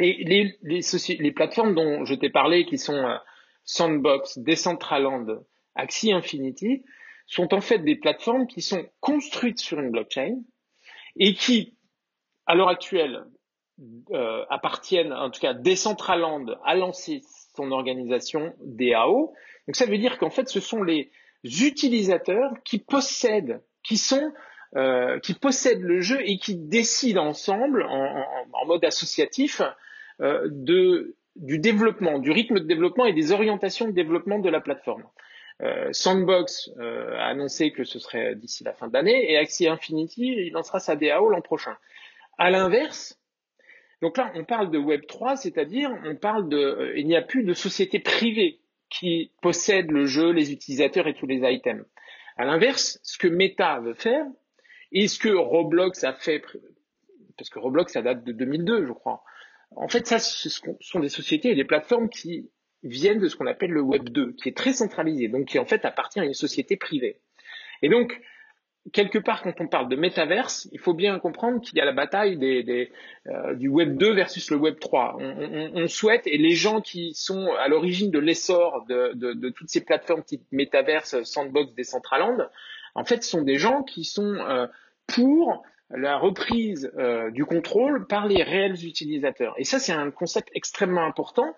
[0.00, 0.80] Et les, les,
[1.18, 3.16] les plateformes dont je t'ai parlé, qui sont euh,
[3.64, 6.84] Sandbox, Decentraland, Axie Infinity,
[7.26, 10.38] sont en fait des plateformes qui sont construites sur une blockchain
[11.18, 11.75] et qui,
[12.46, 13.24] à l'heure actuelle,
[14.10, 17.20] euh, appartiennent, en tout cas, Decentraland a lancé
[17.56, 19.34] son organisation DAO.
[19.66, 21.10] Donc ça veut dire qu'en fait, ce sont les
[21.44, 24.32] utilisateurs qui possèdent, qui sont
[24.76, 29.60] euh, qui possèdent le jeu et qui décident ensemble, en, mode associatif,
[30.20, 35.04] euh, du développement, du rythme de développement et des orientations de développement de la plateforme.
[35.92, 40.52] Sandbox a annoncé que ce serait d'ici la fin de l'année et Axie Infinity il
[40.52, 41.76] lancera sa DAO l'an prochain.
[42.38, 43.18] À l'inverse,
[44.02, 47.44] donc là on parle de Web 3, c'est-à-dire on parle de, il n'y a plus
[47.44, 51.84] de société privée qui possède le jeu, les utilisateurs et tous les items.
[52.36, 54.24] À l'inverse, ce que Meta veut faire,
[54.92, 56.42] et ce que Roblox a fait,
[57.36, 59.22] parce que Roblox, ça date de 2002, je crois.
[59.74, 62.50] En fait, ça, ce sont des sociétés et des plateformes qui
[62.82, 65.66] viennent de ce qu'on appelle le Web 2, qui est très centralisé, donc qui en
[65.66, 67.20] fait appartient à une société privée.
[67.82, 68.20] Et donc,
[68.92, 71.92] quelque part, quand on parle de métaverse, il faut bien comprendre qu'il y a la
[71.92, 72.90] bataille des,
[73.26, 75.18] euh, du Web 2 versus le Web 3.
[75.18, 79.84] On, souhaite, et les gens qui sont à l'origine de l'essor de, de, toutes ces
[79.84, 82.48] plateformes type métaverse, Sandbox, Decentraland,
[82.94, 84.66] en fait, sont des gens qui sont euh,
[85.06, 89.54] pour la reprise euh, du contrôle par les réels utilisateurs.
[89.58, 91.54] Et ça, c'est un concept extrêmement important.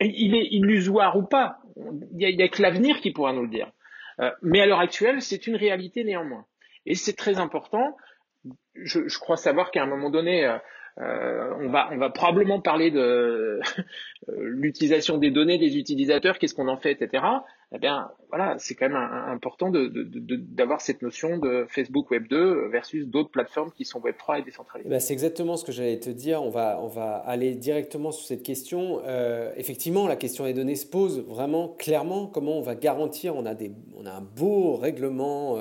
[0.00, 1.58] Il est illusoire ou pas.
[2.12, 3.72] Il n'y a, que l'avenir qui pourra nous le dire.
[4.20, 6.46] Euh, mais à l'heure actuelle, c'est une réalité néanmoins.
[6.86, 7.96] Et c'est très important.
[8.74, 10.46] Je, crois savoir qu'à un moment donné,
[10.98, 13.60] euh, on, va, on va probablement parler de
[14.28, 17.24] euh, l'utilisation des données des utilisateurs, qu'est-ce qu'on en fait, etc.
[17.74, 22.28] Eh bien, voilà, c'est quand même important d'avoir de, de, cette notion de Facebook Web
[22.28, 24.88] 2 versus d'autres plateformes qui sont Web 3 et décentralisées.
[24.88, 26.42] Ben, c'est exactement ce que j'allais te dire.
[26.42, 29.02] On va, on va aller directement sur cette question.
[29.04, 32.28] Euh, effectivement, la question des données se pose vraiment clairement.
[32.28, 35.58] Comment on va garantir On a, des, on a un beau règlement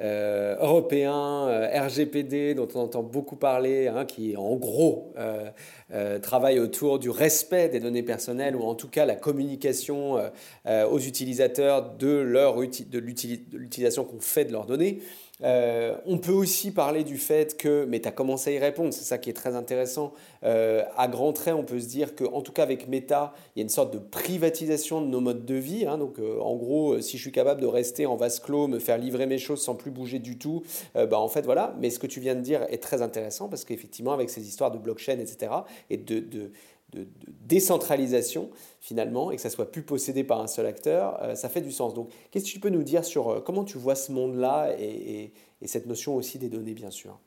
[0.00, 5.50] euh, européen, RGPD, dont on entend beaucoup parler, hein, qui en gros euh,
[5.92, 10.18] euh, travaille autour du respect des données personnelles ou en tout cas la communication
[10.66, 15.00] euh, aux utilisateurs de, leur, de l'utilisation qu'on fait de leurs données.
[15.42, 18.92] Euh, on peut aussi parler du fait que, mais tu as commencé à y répondre,
[18.94, 20.14] c'est ça qui est très intéressant.
[20.44, 23.62] Euh, à grands traits, on peut se dire qu'en tout cas avec Meta, il y
[23.62, 25.84] a une sorte de privatisation de nos modes de vie.
[25.86, 25.98] Hein.
[25.98, 28.96] donc euh, en gros, si je suis capable de rester en vase clos, me faire
[28.96, 30.62] livrer mes choses sans plus bouger du tout,
[30.94, 31.74] bah, en fait voilà.
[31.80, 34.70] Mais ce que tu viens de dire est très intéressant parce qu'effectivement, avec ces histoires
[34.70, 35.52] de blockchain, etc.,
[35.90, 36.50] et de
[36.96, 41.48] de, décentralisation finalement et que ça soit plus possédé par un seul acteur, euh, ça
[41.48, 41.94] fait du sens.
[41.94, 45.32] Donc, qu'est-ce que tu peux nous dire sur euh, comment tu vois ce monde-là et,
[45.64, 47.18] cette notion aussi des données, bien sûr?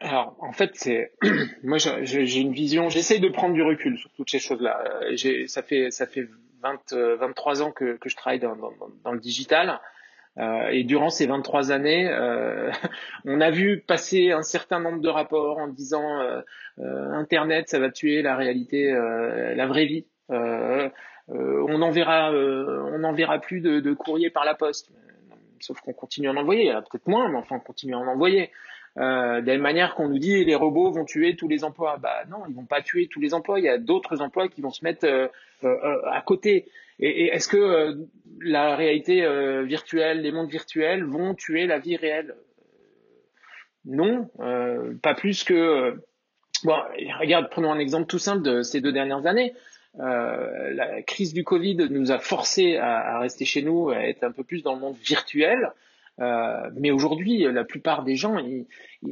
[0.00, 1.12] Alors, en fait, c'est
[1.62, 2.88] moi j'ai une vision.
[2.88, 4.82] J'essaye de prendre du recul sur toutes ces choses-là.
[5.02, 6.26] Euh, ça fait ça fait
[6.62, 9.80] 20, 23 ans que, je travaille dans, dans le digital.
[10.38, 12.70] Euh, et durant ces 23 années, euh,
[13.24, 16.42] on a vu passer un certain nombre de rapports en disant euh,
[16.78, 20.06] Internet, ça va tuer la réalité, la vraie vie.
[20.28, 24.90] on n'enverra, on n'enverra plus de, de courrier par la poste.
[25.60, 28.50] Sauf qu'on continue à en envoyer, peut-être moins, mais enfin on continue à en envoyer.
[28.96, 31.98] Euh, de la manière qu'on nous dit les robots vont tuer tous les emplois.
[31.98, 33.58] Bah non, ils vont pas tuer tous les emplois.
[33.58, 35.26] Il y a d'autres emplois qui vont se mettre euh,
[35.64, 36.66] euh, à côté.
[37.00, 37.98] Et, est-ce que
[38.40, 39.26] la réalité
[39.64, 42.36] virtuelle, les mondes virtuels vont tuer la vie réelle?
[43.84, 44.30] Non,
[45.02, 45.98] pas plus que.
[46.62, 46.76] bon,
[47.18, 49.54] regarde, prenons un exemple tout simple de ces deux dernières années.
[49.98, 54.44] la crise du Covid nous a forcé à, rester chez nous, à être un peu
[54.44, 55.72] plus dans le monde virtuel.
[56.20, 58.36] Euh, mais aujourd'hui, la plupart des gens,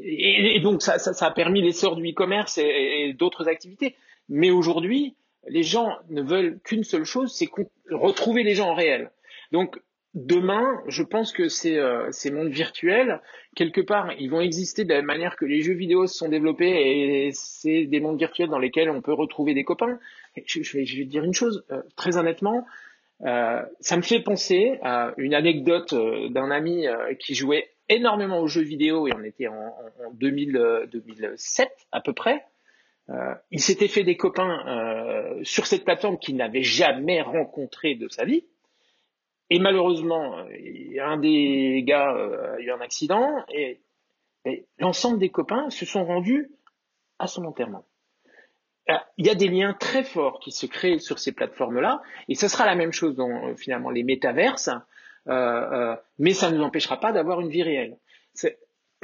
[0.02, 3.96] et, donc ça, a permis l'essor du e-commerce et, d'autres activités.
[4.28, 5.14] Mais aujourd'hui,
[5.48, 7.48] les gens ne veulent qu'une seule chose, c'est
[7.90, 9.10] retrouver les gens en réel.
[9.50, 9.80] Donc
[10.14, 13.20] demain, je pense que ces, euh, mondes virtuels,
[13.56, 17.26] quelque part, ils vont exister de la manière que les jeux vidéo se sont développés
[17.26, 19.98] et c'est des mondes virtuels dans lesquels on peut retrouver des copains.
[20.46, 22.64] Je, je, vais, je vais, dire une chose, euh, très honnêtement,
[23.24, 28.40] euh, ça me fait penser à une anecdote euh, d'un ami euh, qui jouait énormément
[28.40, 32.44] aux jeux vidéo et on était en, en 2000, 2007 à peu près.
[33.50, 38.46] il s'était fait des copains sur cette plateforme qu'il n'avait jamais rencontré de sa vie.
[39.50, 42.12] Et malheureusement, un des gars
[42.54, 43.82] a eu un accident et
[44.78, 46.50] l'ensemble des copains se sont rendus
[47.18, 47.84] à son enterrement.
[48.90, 52.34] Euh, il y a des liens très forts qui se créent sur ces plateformes-là, et
[52.34, 54.70] ce sera la même chose dans euh, finalement les métaverses,
[55.28, 57.96] euh, mais ça ne nous empêchera pas d'avoir une vie réelle.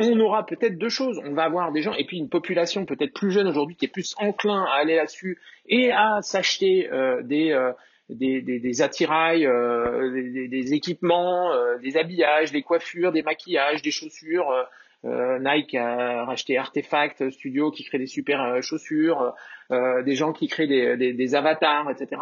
[0.01, 1.21] On aura peut-être deux choses.
[1.25, 3.93] On va avoir des gens, et puis une population peut-être plus jeune aujourd'hui qui est
[3.93, 6.89] plus enclin à aller là-dessus et à s'acheter
[7.25, 7.73] des,
[8.09, 9.49] des, des, attirails,
[10.49, 11.51] des, équipements,
[11.83, 14.63] des habillages, des coiffures, des maquillages, des chaussures euh,
[15.05, 19.35] Nike a racheté Artefact Studio qui crée des super euh, chaussures,
[19.71, 22.21] euh, des gens qui créent des, des, des avatars, etc.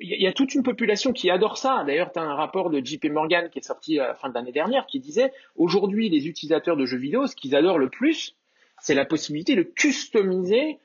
[0.00, 1.82] Il y, a toute une population qui adore ça.
[1.84, 4.52] D'ailleurs, tu as un rapport de JP Morgan qui est sorti à fin de l'année
[4.52, 8.36] dernière qui disait aujourd'hui les utilisateurs de jeux vidéo, ce qu'ils adorent le plus,
[8.80, 10.78] c'est la possibilité de customiser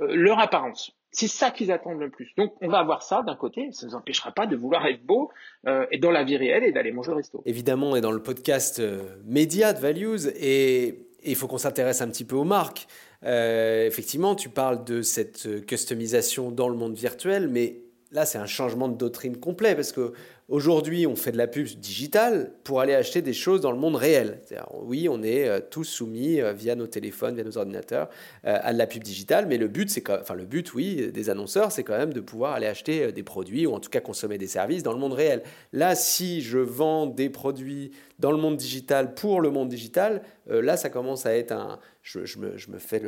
[0.00, 0.92] leur apparence.
[1.12, 2.32] C'est ça qu'ils attendent le plus.
[2.36, 5.04] Donc on va avoir ça d'un côté, ça ne nous empêchera pas de vouloir être
[5.04, 5.30] beau
[5.66, 7.42] euh, et dans la vie réelle et d'aller manger au resto.
[7.46, 12.00] Évidemment, on est dans le podcast euh, Média de Values et il faut qu'on s'intéresse
[12.00, 12.86] un petit peu aux marques.
[13.24, 18.46] Euh, effectivement, tu parles de cette customisation dans le monde virtuel, mais là, c'est un
[18.46, 20.12] changement de doctrine complet parce que
[20.50, 23.94] Aujourd'hui, on fait de la pub digitale pour aller acheter des choses dans le monde
[23.94, 24.40] réel.
[24.82, 28.08] Oui, on est euh, tous soumis euh, via nos téléphones, via nos ordinateurs
[28.44, 31.30] euh, à de la pub digitale, mais le but, c'est enfin le but, oui, des
[31.30, 34.38] annonceurs, c'est quand même de pouvoir aller acheter des produits ou en tout cas consommer
[34.38, 35.44] des services dans le monde réel.
[35.72, 40.76] Là, si je vends des produits dans le monde digital pour le monde digital, là,
[40.76, 41.78] ça commence à être un.
[42.18, 43.02] Je, me, fais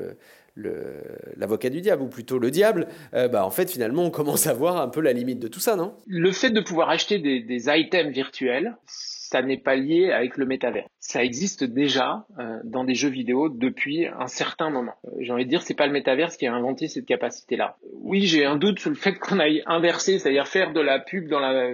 [1.37, 4.55] l'avocat du diable, ou plutôt le diable, euh, bah, en fait, finalement, on commence à
[4.55, 5.95] voir un peu la limite de tout ça, non?
[6.07, 10.87] Le fait de pouvoir acheter des, items virtuels, ça n'est pas lié avec le métavers.
[10.99, 14.95] Ça existe déjà euh, dans des jeux vidéo depuis un certain moment.
[15.07, 17.77] Euh, j'ai envie de dire, c'est pas le métavers qui a inventé cette capacité-là.
[17.95, 21.29] Oui, j'ai un doute sur le fait qu'on aille inverser, c'est-à-dire faire de la pub
[21.29, 21.73] dans la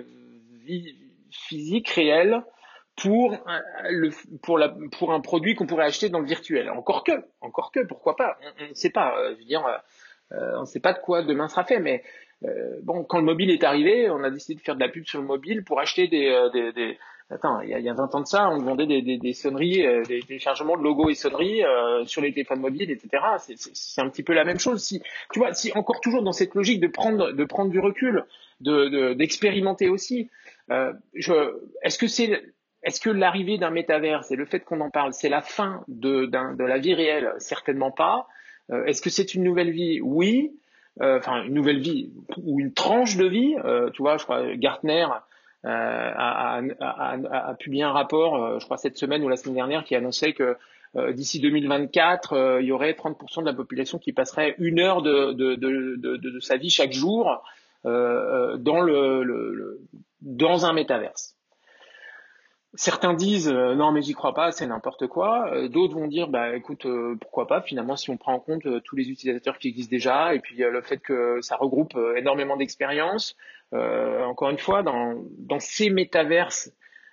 [0.65, 0.95] vie
[1.31, 2.43] physique réelle
[3.01, 3.37] pour
[3.89, 4.11] le
[4.43, 6.71] pour la pour un produit qu'on pourrait acheter dans le virtuel.
[6.71, 9.17] Encore que, encore que, pourquoi pas On ne sait pas.
[9.19, 9.65] Euh, je veux dire,
[10.33, 12.03] euh, on ne sait pas de quoi demain sera fait, mais
[12.45, 15.05] euh, bon, quand le mobile est arrivé, on a décidé de faire de la pub
[15.07, 16.99] sur le mobile pour acheter des, des, des
[17.31, 19.19] Attends, il y, a, il y a 20 ans de ça, on vendait des, des,
[19.19, 21.63] des sonneries, des téléchargements de logos et sonneries
[22.07, 23.23] sur les téléphones mobiles, etc.
[23.75, 24.83] C'est un petit peu la même chose.
[24.83, 28.25] Si tu vois, si encore toujours dans cette logique de prendre de prendre du recul,
[28.61, 30.31] de d'expérimenter aussi.
[30.71, 30.93] Euh,
[31.83, 32.43] Est-ce que c'est
[32.83, 36.31] est-ce que l'arrivée d'un métaverse et le fait qu'on en parle, c'est la fin de,
[36.63, 37.33] la vie réelle?
[37.39, 38.29] Certainement pas.
[38.71, 40.01] Euh, est-ce que c'est une nouvelle vie?
[40.01, 40.53] Oui.
[41.01, 42.13] Euh, enfin, une nouvelle vie
[42.43, 43.57] ou une tranche de vie.
[43.65, 45.07] Euh, tu vois, je crois Gartner
[45.65, 50.33] a, a, publié un rapport, je crois cette semaine ou la semaine dernière, qui annonçait
[50.33, 50.57] que
[51.13, 56.57] d'ici 2024, il y aurait 30% de la population qui passerait une heure de, sa
[56.57, 57.43] vie chaque jour
[57.85, 58.65] dans
[60.65, 61.38] un métaverse.
[62.75, 65.51] Certains disent euh, non mais j'y crois pas, c'est n'importe quoi.
[65.55, 68.67] Euh, d'autres vont dire bah écoute euh, pourquoi pas finalement si on prend en compte
[68.85, 73.37] tous les utilisateurs qui existent déjà et puis le fait que ça regroupe énormément d'expériences.
[73.73, 76.71] encore une fois dans dans ces métaverses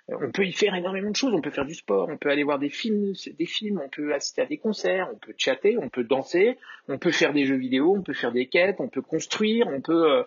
[0.08, 1.34] on peut y faire énormément de choses.
[1.34, 4.13] On peut faire du sport, on peut aller voir des films, des films, on peut
[4.13, 7.56] assister à des concerts, on peut chatter, on peut danser, on peut faire des jeux
[7.56, 10.24] vidéo, on peut faire des quêtes, on peut construire, on peut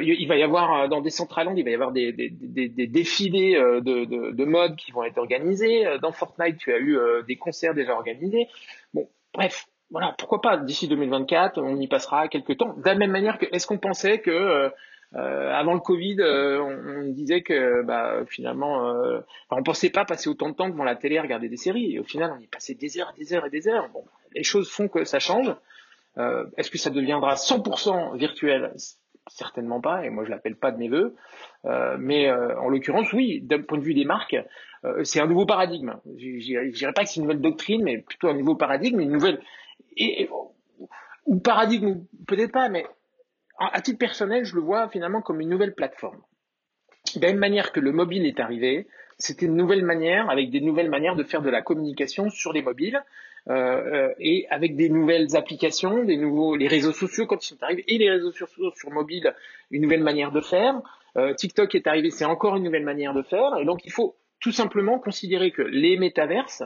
[0.00, 3.80] il va y avoir euh, dans des Land, il va y avoir des, défilés euh,
[3.80, 5.84] de, de, de, mode qui vont être organisés.
[6.00, 8.48] Dans Fortnite, tu as eu des concerts déjà organisés.
[8.94, 12.74] Bon, bref, voilà, pourquoi pas d'ici 2024, on y passera quelques temps.
[12.74, 14.70] De la même manière que, est-ce qu'on pensait que
[15.14, 20.48] euh, avant le Covid, on, disait que bah, finalement, euh, on pensait pas passer autant
[20.48, 21.94] de temps devant la télé à regarder des séries.
[21.94, 23.88] Et au final, on y passait des heures des heures et des heures.
[23.90, 25.54] Bon, les choses font que ça change.
[26.18, 28.72] Euh, est-ce que ça deviendra 100% virtuel?
[29.28, 31.14] Certainement pas, et moi je l'appelle pas de mes voeux.
[31.64, 34.36] Euh, mais euh, en l'occurrence, oui, d'un point de vue des marques,
[34.84, 35.94] euh, c'est un nouveau paradigme.
[36.18, 39.40] Je dirais pas que c'est une nouvelle doctrine, mais plutôt un nouveau paradigme, une nouvelle
[41.26, 42.84] ou paradigme, peut-être pas, mais
[43.58, 46.20] à titre personnel, je le vois finalement comme une nouvelle plateforme.
[47.14, 50.60] De la même manière que le mobile est arrivé, c'était une nouvelle manière, avec des
[50.60, 53.02] nouvelles manières de faire de la communication sur les mobiles.
[53.48, 57.62] Euh, euh, et avec des nouvelles applications, des nouveaux, les réseaux sociaux quand ils sont
[57.62, 59.34] arrivés et les réseaux sociaux sur mobile,
[59.70, 60.80] une nouvelle manière de faire.
[61.16, 63.56] Euh, TikTok est arrivé, c'est encore une nouvelle manière de faire.
[63.60, 66.62] Et donc il faut tout simplement considérer que les métaverses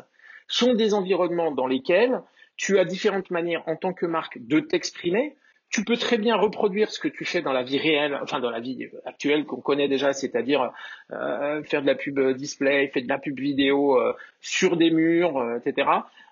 [0.49, 2.21] sont des environnements dans lesquels
[2.57, 5.37] tu as différentes manières en tant que marque de t'exprimer.
[5.71, 8.51] Tu peux très bien reproduire ce que tu fais dans la vie réelle, enfin dans
[8.51, 10.71] la vie actuelle qu'on connaît déjà, c'est-à-dire
[11.11, 14.01] faire de la pub display, faire de la pub vidéo
[14.41, 15.89] sur des murs, etc.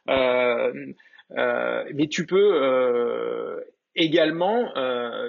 [0.07, 3.61] mais tu peux euh,
[3.95, 4.73] également,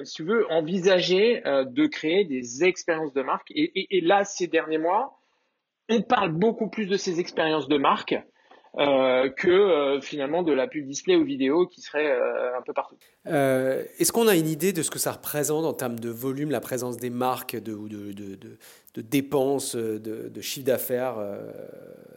[0.03, 3.51] si tu veux, envisager de créer des expériences de marque.
[3.51, 5.19] Et, là, ces derniers mois,
[5.89, 8.15] on parle beaucoup plus de ces expériences de marque
[8.77, 12.11] euh, que euh, finalement de la pub display ou vidéo qui serait
[12.57, 12.97] un peu partout.
[13.25, 16.61] Est-ce qu'on a une idée de ce que ça représente en termes de volume, la
[16.61, 18.37] présence des marques de, ou de, de,
[18.95, 21.15] de, dépenses, de, chiffre d'affaires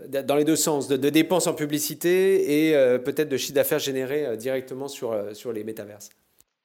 [0.09, 4.89] dans les deux sens, de, dépenses en publicité et peut-être de chiffre d'affaires généré directement
[4.89, 6.11] sur, sur les métaverses?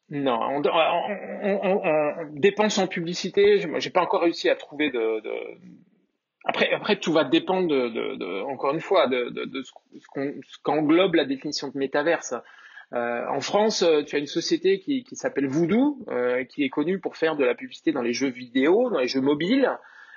[0.10, 0.62] Non, on,
[1.64, 1.82] on,
[2.34, 3.64] dépense en publicité.
[3.78, 5.22] J'ai pas encore réussi à trouver de,
[6.46, 11.26] après, après, tout va dépendre de, de, encore une fois, de, de, ce qu'englobe la
[11.26, 12.34] définition de métaverse.
[12.94, 16.70] Euh, en France, euh, tu as une société qui, qui s'appelle Voodoo, euh, qui est
[16.70, 19.72] connue pour faire de la publicité dans les jeux vidéo, dans les jeux mobiles,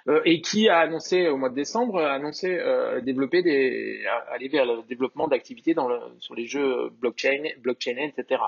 [0.08, 4.48] euh, et qui a annoncé au mois de décembre, a annoncé euh, développer des, aller
[4.48, 8.40] vers le développement d'activités dans le, sur les jeux blockchain, blockchain, etc.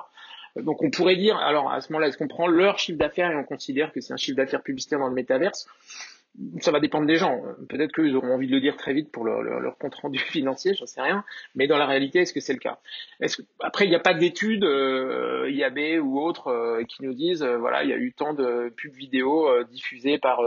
[0.57, 3.37] Donc on pourrait dire, alors à ce moment-là, est-ce qu'on prend leur chiffre d'affaires et
[3.37, 5.69] on considère que c'est un chiffre d'affaires publicitaire dans le métaverse?
[6.61, 7.43] Ça va dépendre des gens.
[7.69, 10.75] Peut-être qu'ils auront envie de le dire très vite pour leur, leur, compte rendu financier,
[10.75, 11.25] j'en sais rien.
[11.55, 12.79] Mais dans la réalité, est-ce que c'est le cas?
[13.61, 17.59] Après, il n'y a pas d'études euh, IAB ou autres euh, qui nous disent, euh,
[17.59, 20.41] voilà, il y a eu tant de pubs vidéo diffusées par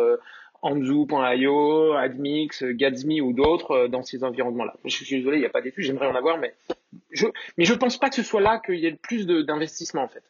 [0.62, 4.76] Anzu.io, Admix, Gatsby ou d'autres dans ces environnements-là?
[4.86, 6.54] Je suis désolé, il n'y a pas d'études, j'aimerais en avoir, mais
[7.12, 7.28] je
[7.58, 10.08] mais je pense pas que ce soit là qu'il y ait le plus d'investissement en
[10.08, 10.24] fait.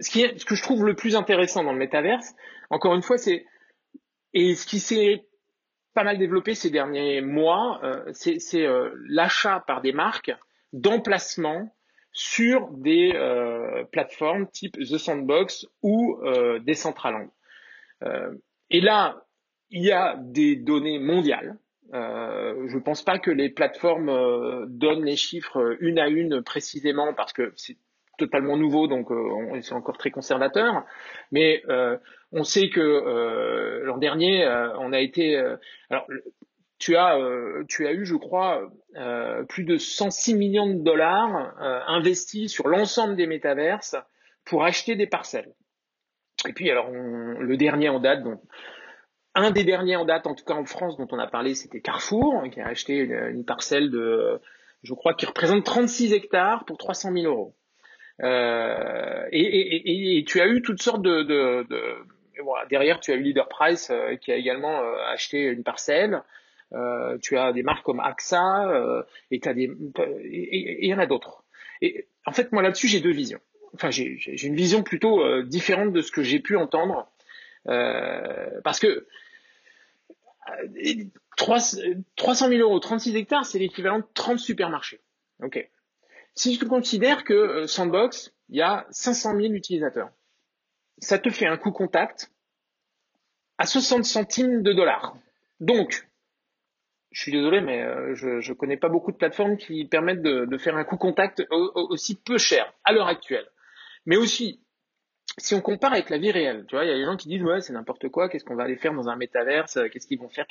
[0.00, 2.34] Ce, ce que je trouve le plus intéressant dans le métaverse,
[2.70, 3.46] encore une fois, c'est
[4.34, 5.24] et ce qui s'est
[5.94, 10.32] pas mal développé ces derniers mois, euh, c'est euh, l'achat par des marques
[10.72, 11.74] d'emplacements
[12.12, 17.30] sur des euh, plateformes type The Sandbox ou euh, Decentraland.
[18.02, 18.34] Euh,
[18.70, 19.24] et là,
[19.70, 21.56] il y a des données mondiales.
[21.92, 27.32] je ne pense pas que les plateformes donnent les chiffres une à une précisément parce
[27.32, 27.76] que c'est
[28.20, 30.84] totalement nouveau, donc euh, c'est encore très conservateur.
[31.32, 31.96] Mais euh,
[32.30, 34.46] on sait que euh, l'an dernier,
[34.78, 35.36] on a été.
[35.90, 36.06] alors,
[36.78, 37.18] tu as,
[37.68, 38.70] tu as eu, je crois,
[39.48, 41.54] plus de 106 millions de dollars
[41.88, 43.96] investis sur l'ensemble des métaverses
[44.44, 45.52] pour acheter des parcelles.
[46.48, 48.40] Et puis, alors, le dernier en date, donc,
[49.34, 51.80] un des derniers en date, en tout cas en France, dont on a parlé, c'était
[51.80, 54.40] Carrefour, qui a acheté une, parcelle de,
[54.82, 57.54] je crois, qui représente 36 hectares pour 300 000 euros.
[58.22, 61.66] Euh, et, tu as eu toutes sortes de,
[62.68, 66.22] derrière tu as eu Leader Price euh, qui a également euh, acheté une parcelle.
[67.22, 69.70] Tu as des marques comme AXA et des
[70.24, 71.42] et il y en a d'autres.
[71.82, 73.40] Et en fait moi là-dessus j'ai deux visions.
[73.74, 77.10] Enfin j'ai une vision plutôt différente de ce que j'ai pu entendre
[77.64, 79.08] parce que
[81.36, 85.00] 300 000 euros, 36 hectares, c'est l'équivalent de 30 supermarchés.
[85.42, 85.68] Ok.
[86.34, 90.10] Si tu considères que euh, Sandbox, il y a 500 000 utilisateurs,
[90.98, 92.30] ça te fait un coût contact
[93.58, 95.16] à 60 centimes de dollars.
[95.60, 96.08] Donc,
[97.10, 100.58] je suis désolé, mais euh, je ne connais pas beaucoup de plateformes qui permettent de,
[100.58, 103.46] faire un coût contact aussi peu cher à l'heure actuelle.
[104.06, 104.60] Mais aussi,
[105.38, 107.28] si on compare avec la vie réelle, tu vois, il y a des gens qui
[107.28, 110.06] disent ouais c'est n'importe quoi, qu'est-ce qu'on va aller faire dans un métaverse, euh, qu'est-ce
[110.06, 110.46] qu'ils vont faire,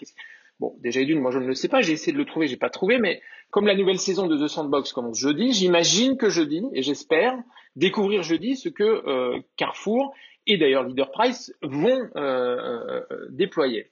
[0.59, 2.57] bon déjà d'une, moi je ne le sais pas, j'ai essayé de le trouver, j'ai
[2.57, 6.63] pas trouvé, mais comme la nouvelle saison de The Sandbox commence jeudi, j'imagine que jeudi
[6.73, 7.37] et j'espère
[7.75, 10.13] découvrir jeudi ce que euh, Carrefour
[10.45, 13.91] et d'ailleurs Leader Price vont euh, déployer.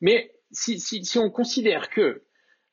[0.00, 2.22] Mais si, on considère que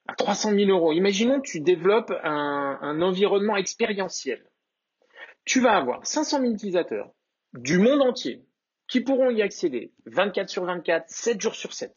[0.08, 4.44] à 300 000 euros, imaginons tu développes un, un environnement expérientiel.
[5.46, 7.12] Tu vas avoir 500 000 utilisateurs,
[7.54, 8.44] du monde entier
[8.88, 11.94] qui pourront y accéder 24 sur 24, 7 jours sur 7.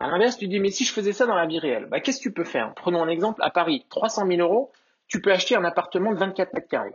[0.00, 2.18] À l'inverse, tu dis, mais si je faisais ça dans la vie réelle, bah, qu'est-ce
[2.18, 2.72] que tu peux faire?
[2.74, 4.70] Prenons un exemple, à Paris, 300 000 euros,
[5.08, 6.94] tu peux acheter un appartement de 24 mètres carrés.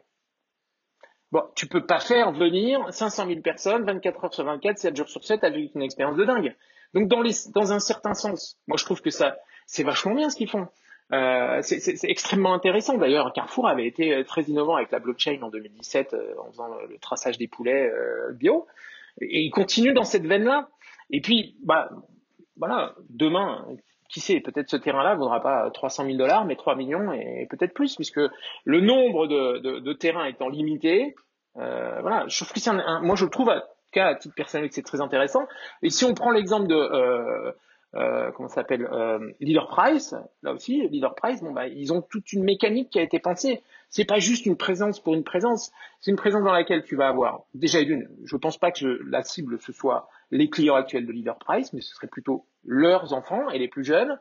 [1.31, 5.09] Bon, tu peux pas faire venir 500 000 personnes 24 heures sur 24, 7 jours
[5.09, 6.55] sur 7 avec une expérience de dingue.
[6.93, 10.49] Donc dans, un certain sens, moi je trouve que ça, c'est vachement bien ce qu'ils
[10.49, 10.67] font.
[11.11, 12.97] Euh, c'est extrêmement intéressant.
[12.97, 16.67] D'ailleurs, Carrefour avait été euh, très innovant avec la blockchain en 2017 euh, en faisant
[16.67, 17.91] le, traçage des poulets
[18.33, 18.67] bio.
[19.19, 20.69] Et, il continue dans cette veine-là.
[21.09, 21.89] Et puis, bah,
[22.57, 23.65] voilà, demain,
[24.09, 27.73] qui sait, peut-être ce terrain-là vaudra pas 300 000 dollars, mais 3 millions et peut-être
[27.73, 28.21] plus, puisque
[28.63, 31.15] le nombre de, de, terrains étant limité,
[31.57, 33.63] euh, voilà, je trouve que c'est un, moi je le trouve à,
[33.95, 35.47] à titre personnel que c'est très intéressant.
[35.81, 37.51] Et si on prend l'exemple de euh,
[37.95, 42.33] euh, comment s'appelle euh, Leader Price là aussi Leader Price bon bah ils ont toute
[42.33, 43.61] une mécanique qui a été pensée
[43.93, 45.71] c'est pas juste une présence pour une présence
[46.01, 49.23] c'est une présence dans laquelle tu vas avoir déjà une je pense pas que la
[49.23, 53.49] cible ce soit les clients actuels de Leader Price mais ce serait plutôt leurs enfants
[53.49, 54.17] et les plus jeunes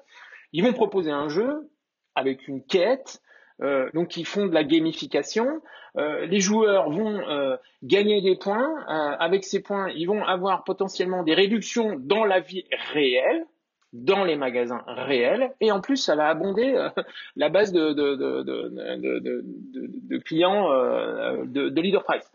[0.53, 1.70] ils vont proposer un jeu
[2.14, 3.20] avec une quête
[3.62, 5.61] euh, donc ils font de la gamification.
[5.97, 8.70] Euh, les joueurs vont euh, gagner des points.
[8.89, 13.45] Euh, avec ces points, ils vont avoir potentiellement des réductions dans la vie réelle
[13.93, 15.55] dans les magasins réels.
[15.61, 16.88] Et en plus ça va abonder euh,
[17.36, 22.30] la base de, de, de, de clients euh, de, Leader Price.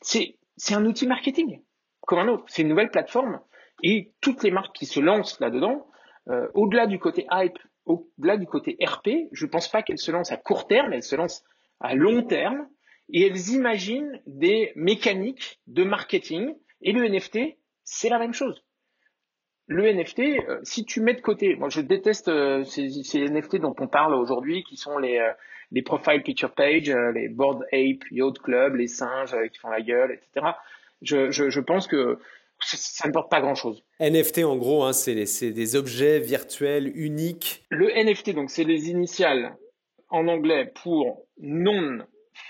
[0.00, 1.62] C'est un outil marketing
[2.06, 2.44] comme un autre.
[2.48, 3.40] C'est une nouvelle plateforme.
[3.82, 5.86] Et toutes les marques qui se lancent là-dedans,
[6.28, 10.10] euh, au-delà du côté hype, au-delà du côté RP, je ne pense pas qu'elles se
[10.10, 11.44] lancent à court terme, elles se lancent
[11.80, 12.66] à long terme.
[13.12, 16.54] Et elles imaginent des mécaniques de marketing.
[16.82, 18.62] Et le NFT, c'est la même chose
[19.70, 22.88] le NFT, euh, si tu mets de côté, moi je déteste euh, ces,
[23.28, 25.30] NFT dont on parle aujourd'hui, qui sont les, euh,
[25.70, 30.10] les profile picture page, les board ape, yacht club, les singes qui font la gueule,
[30.10, 30.54] etc.
[31.02, 32.18] Je, je, je pense que
[32.58, 33.84] ça, ne porte pas grand-chose.
[34.00, 35.14] NFT, en gros, hein, c'est
[35.52, 37.64] des objets virtuels uniques.
[37.70, 39.54] Le NFT, donc, c'est les initiales
[40.08, 42.00] en anglais pour non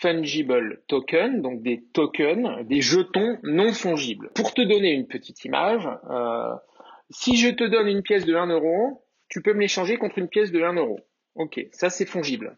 [0.00, 4.30] fungible token, donc des tokens, des jetons non fongibles.
[4.34, 6.54] Pour te donner une petite image, euh,
[7.10, 10.28] si je te donne une pièce de 1 euro, tu peux me l'échanger contre une
[10.28, 11.00] pièce de 1 euro.
[11.34, 12.56] Ok, ça c'est fongible.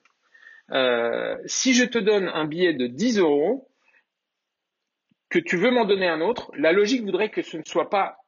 [0.71, 3.69] Euh, si je te donne un billet de 10 euros,
[5.29, 8.19] que tu veux m'en donner un autre, la logique voudrait que ce ne soit pas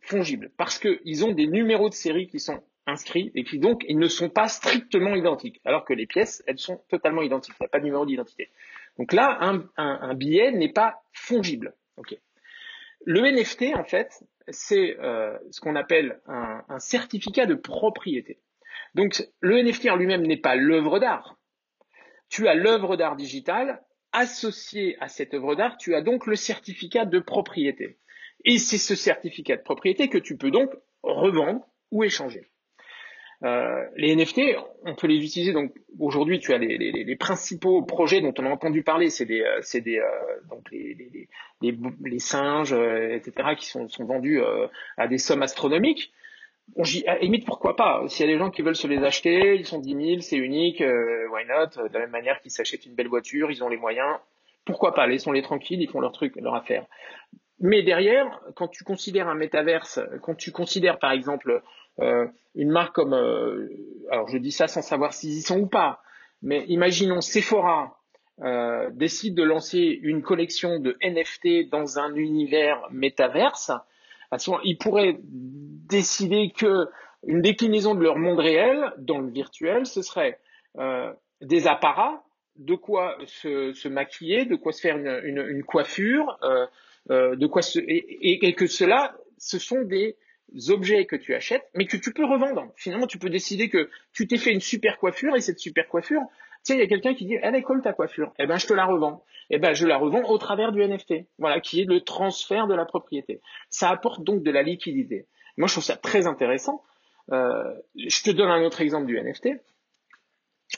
[0.00, 3.98] fongible parce qu'ils ont des numéros de série qui sont inscrits et qui donc ils
[3.98, 7.54] ne sont pas strictement identiques, alors que les pièces, elles sont totalement identiques.
[7.60, 8.50] Il n'y a pas de numéro d'identité.
[8.98, 9.38] Donc là,
[9.76, 11.74] un, billet n'est pas fongible.
[11.96, 12.16] Ok.
[13.04, 18.40] Le NFT, en fait, c'est euh, ce qu'on appelle un, certificat de propriété.
[18.94, 21.38] Donc le NFT lui-même n'est pas l'œuvre d'art.
[22.28, 23.82] Tu as l'œuvre d'art digitale
[24.12, 27.98] associée à cette œuvre d'art, tu as donc le certificat de propriété.
[28.44, 30.70] Et c'est ce certificat de propriété que tu peux donc
[31.02, 32.51] revendre ou échanger.
[33.44, 34.40] Euh, les NFT,
[34.84, 35.52] on peut les utiliser.
[35.52, 39.58] Donc aujourd'hui, tu as les, principaux projets dont on a entendu parler, c'est des, euh,
[39.62, 40.08] c'est des, euh,
[40.48, 44.40] donc les, singes, etc., qui sont, vendus
[44.96, 46.12] à des sommes astronomiques.
[46.76, 48.04] Bon, à limite, pourquoi pas?
[48.06, 50.36] S'il y a des gens qui veulent se les acheter, ils sont 10 000, c'est
[50.36, 51.88] unique, why not?
[51.88, 54.16] De la même manière qu'ils s'achètent une belle voiture, ils ont les moyens.
[54.64, 55.08] Pourquoi pas?
[55.08, 56.86] Laissons-les tranquilles, ils font leur truc, leur affaire.
[57.62, 61.62] Mais derrière, quand tu considères un métaverse, quand tu considères par exemple
[62.00, 63.68] euh, une marque comme, euh,
[64.10, 66.02] alors je dis ça sans savoir s'ils y sont ou pas,
[66.42, 68.00] mais imaginons Sephora
[68.42, 73.70] euh, décide de lancer une collection de NFT dans un univers métaverse,
[74.64, 76.88] ils pourraient décider que
[77.24, 80.40] une déclinaison de leur monde réel dans le virtuel, ce serait
[81.42, 82.24] des apparats,
[82.56, 86.38] de quoi se, maquiller, de quoi se faire une coiffure,
[87.10, 90.16] euh, de quoi se, et, et, que cela, ce sont des
[90.68, 92.72] objets que tu achètes, mais que tu peux revendre.
[92.76, 96.22] Finalement, tu peux décider que tu t'es fait une super coiffure et cette super coiffure,
[96.64, 98.32] tu il y a quelqu'un qui dit, elle est cool ta coiffure.
[98.38, 99.24] Eh ben, je te la revends.
[99.50, 101.26] Eh ben, je la revends au travers du NFT.
[101.38, 103.40] Voilà, qui est le transfert de la propriété.
[103.68, 105.26] Ça apporte donc de la liquidité.
[105.56, 106.84] Moi, je trouve ça très intéressant.
[107.32, 109.50] Euh, je te donne un autre exemple du NFT.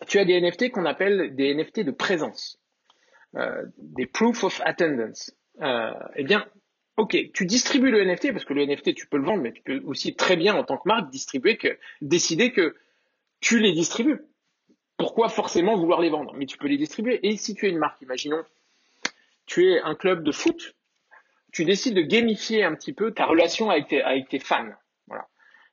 [0.09, 2.59] Tu as des NFT qu'on appelle des NFT de présence,
[3.37, 5.33] euh, des proof of attendance.
[5.61, 6.47] Euh, eh bien,
[6.97, 9.63] Ok, tu distribues le NFT parce que le NFT tu peux le vendre, mais tu
[9.63, 12.77] peux aussi très bien en tant que marque distribuer que décider que
[13.41, 14.21] tu les distribues.
[14.97, 16.33] Pourquoi forcément vouloir les vendre?
[16.37, 17.19] Mais tu peux les distribuer.
[17.27, 18.45] Et si tu es une marque, imaginons,
[19.45, 20.77] tu es un club de foot,
[21.53, 24.71] tu décides de gamifier un petit peu ta relation avec tes, fans.
[25.09, 25.27] Voilà.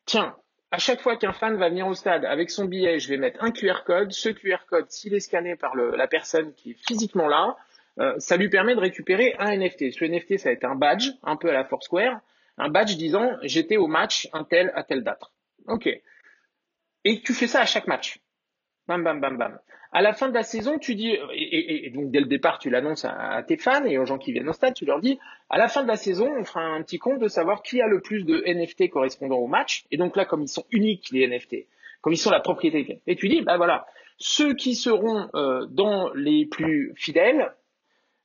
[0.05, 0.35] Tiens,
[0.71, 3.43] à chaque fois qu'un fan va venir au stade avec son billet, je vais mettre
[3.43, 4.11] un QR code.
[4.11, 7.55] Ce QR code, s'il est scanné par la personne qui est physiquement là,
[8.01, 9.91] euh, ça lui permet de récupérer un NFT.
[9.91, 12.19] Ce NFT, ça va être un badge, un peu à la Foursquare,
[12.57, 15.23] un badge disant j'étais au match un tel à telle date.
[15.67, 15.87] Ok.
[17.03, 18.19] Et tu fais ça à chaque match.
[18.87, 19.59] Bam, bam, bam, bam.
[19.93, 23.05] À la fin de la saison, tu dis, et, donc dès le départ, tu l'annonces
[23.05, 25.67] à, tes fans et aux gens qui viennent au stade, tu leur dis, à la
[25.67, 28.23] fin de la saison, on fera un petit compte de savoir qui a le plus
[28.23, 29.85] de NFT correspondant au match.
[29.91, 31.67] Et donc là, comme ils sont uniques, les NFT,
[32.01, 33.85] comme ils sont la propriété, et tu dis, bah voilà,
[34.17, 37.51] ceux qui seront euh, dans les plus fidèles,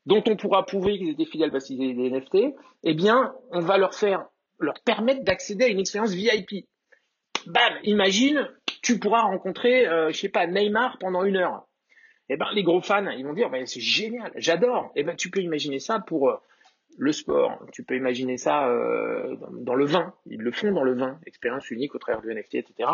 [0.07, 2.55] dont on pourra prouver qu'ils étaient fidèles parce qu'ils avaient des NFT,
[2.85, 4.27] eh bien, on va leur faire,
[4.59, 6.67] leur permettre d'accéder à une expérience VIP.
[7.47, 8.49] Bam, imagine,
[8.83, 11.67] tu pourras rencontrer, euh, je sais pas, Neymar pendant une heure.
[12.29, 14.91] Eh ben, les gros fans, ils vont dire, c'est génial, j'adore.
[14.97, 16.37] Eh ben, tu peux imaginer ça pour euh,
[16.99, 17.65] le sport.
[17.73, 20.13] Tu peux imaginer ça euh, dans, le vin.
[20.27, 22.91] Ils le font dans le vin, expérience unique au travers du NFT, etc.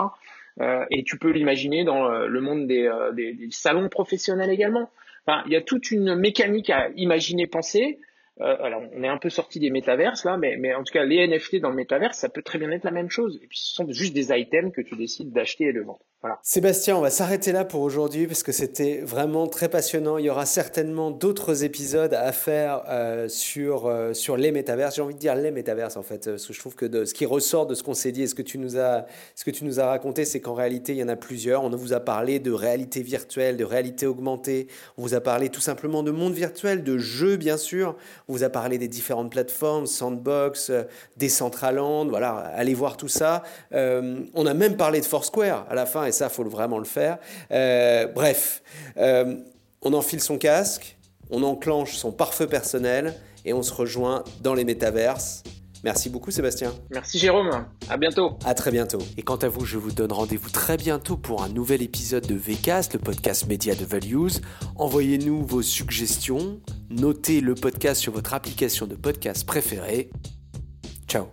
[0.60, 4.90] Euh, et tu peux l'imaginer dans le monde des, salons professionnels également.
[5.28, 7.98] Il y a toute une mécanique à imaginer, penser.
[8.40, 11.04] Euh, alors, on est un peu sorti des métaverses là, mais, mais en tout cas,
[11.04, 13.38] les NFT dans le métaverse, ça peut très bien être la même chose.
[13.42, 16.04] Et puis, ce sont juste des items que tu décides d'acheter et de vendre.
[16.44, 20.18] Sébastien, on va s'arrêter là pour aujourd'hui parce que c'était vraiment très passionnant.
[20.18, 24.94] Il y aura certainement d'autres épisodes à faire euh, sur, euh, sur les métaverses.
[24.94, 27.26] J'ai envie de dire les métaverses en fait, parce que je trouve que ce qui
[27.26, 29.64] ressort de ce qu'on s'est dit et ce que tu nous as, ce que tu
[29.64, 31.64] nous as raconté, c'est qu'en réalité, il y en a plusieurs.
[31.64, 34.68] On vous a parlé de réalité virtuelle, de réalité augmentée.
[34.98, 37.96] On vous a parlé tout simplement de monde virtuel, de jeux bien sûr.
[38.28, 40.84] On vous a parlé des différentes plateformes, Sandbox, euh,
[41.16, 42.06] Decentraland.
[42.06, 43.42] Voilà, allez voir tout ça.
[43.72, 47.18] on a même parlé de Foursquare à la fin et ça, faut vraiment le faire.
[47.50, 48.62] Euh, bref,
[48.98, 49.36] euh,
[49.80, 50.98] on enfile son casque,
[51.30, 55.42] on enclenche son pare-feu personnel et on se rejoint dans les métaverses.
[55.84, 56.72] Merci beaucoup Sébastien.
[56.90, 57.66] Merci Jérôme.
[57.88, 58.38] À bientôt.
[58.44, 58.98] À très bientôt.
[59.16, 62.36] Et quant à vous, je vous donne rendez-vous très bientôt pour un nouvel épisode de
[62.36, 64.40] VCast, le podcast média de Values.
[64.76, 66.60] Envoyez-nous vos suggestions,
[66.90, 70.10] notez le podcast sur votre application de podcast préférée.
[71.08, 71.26] Ciao.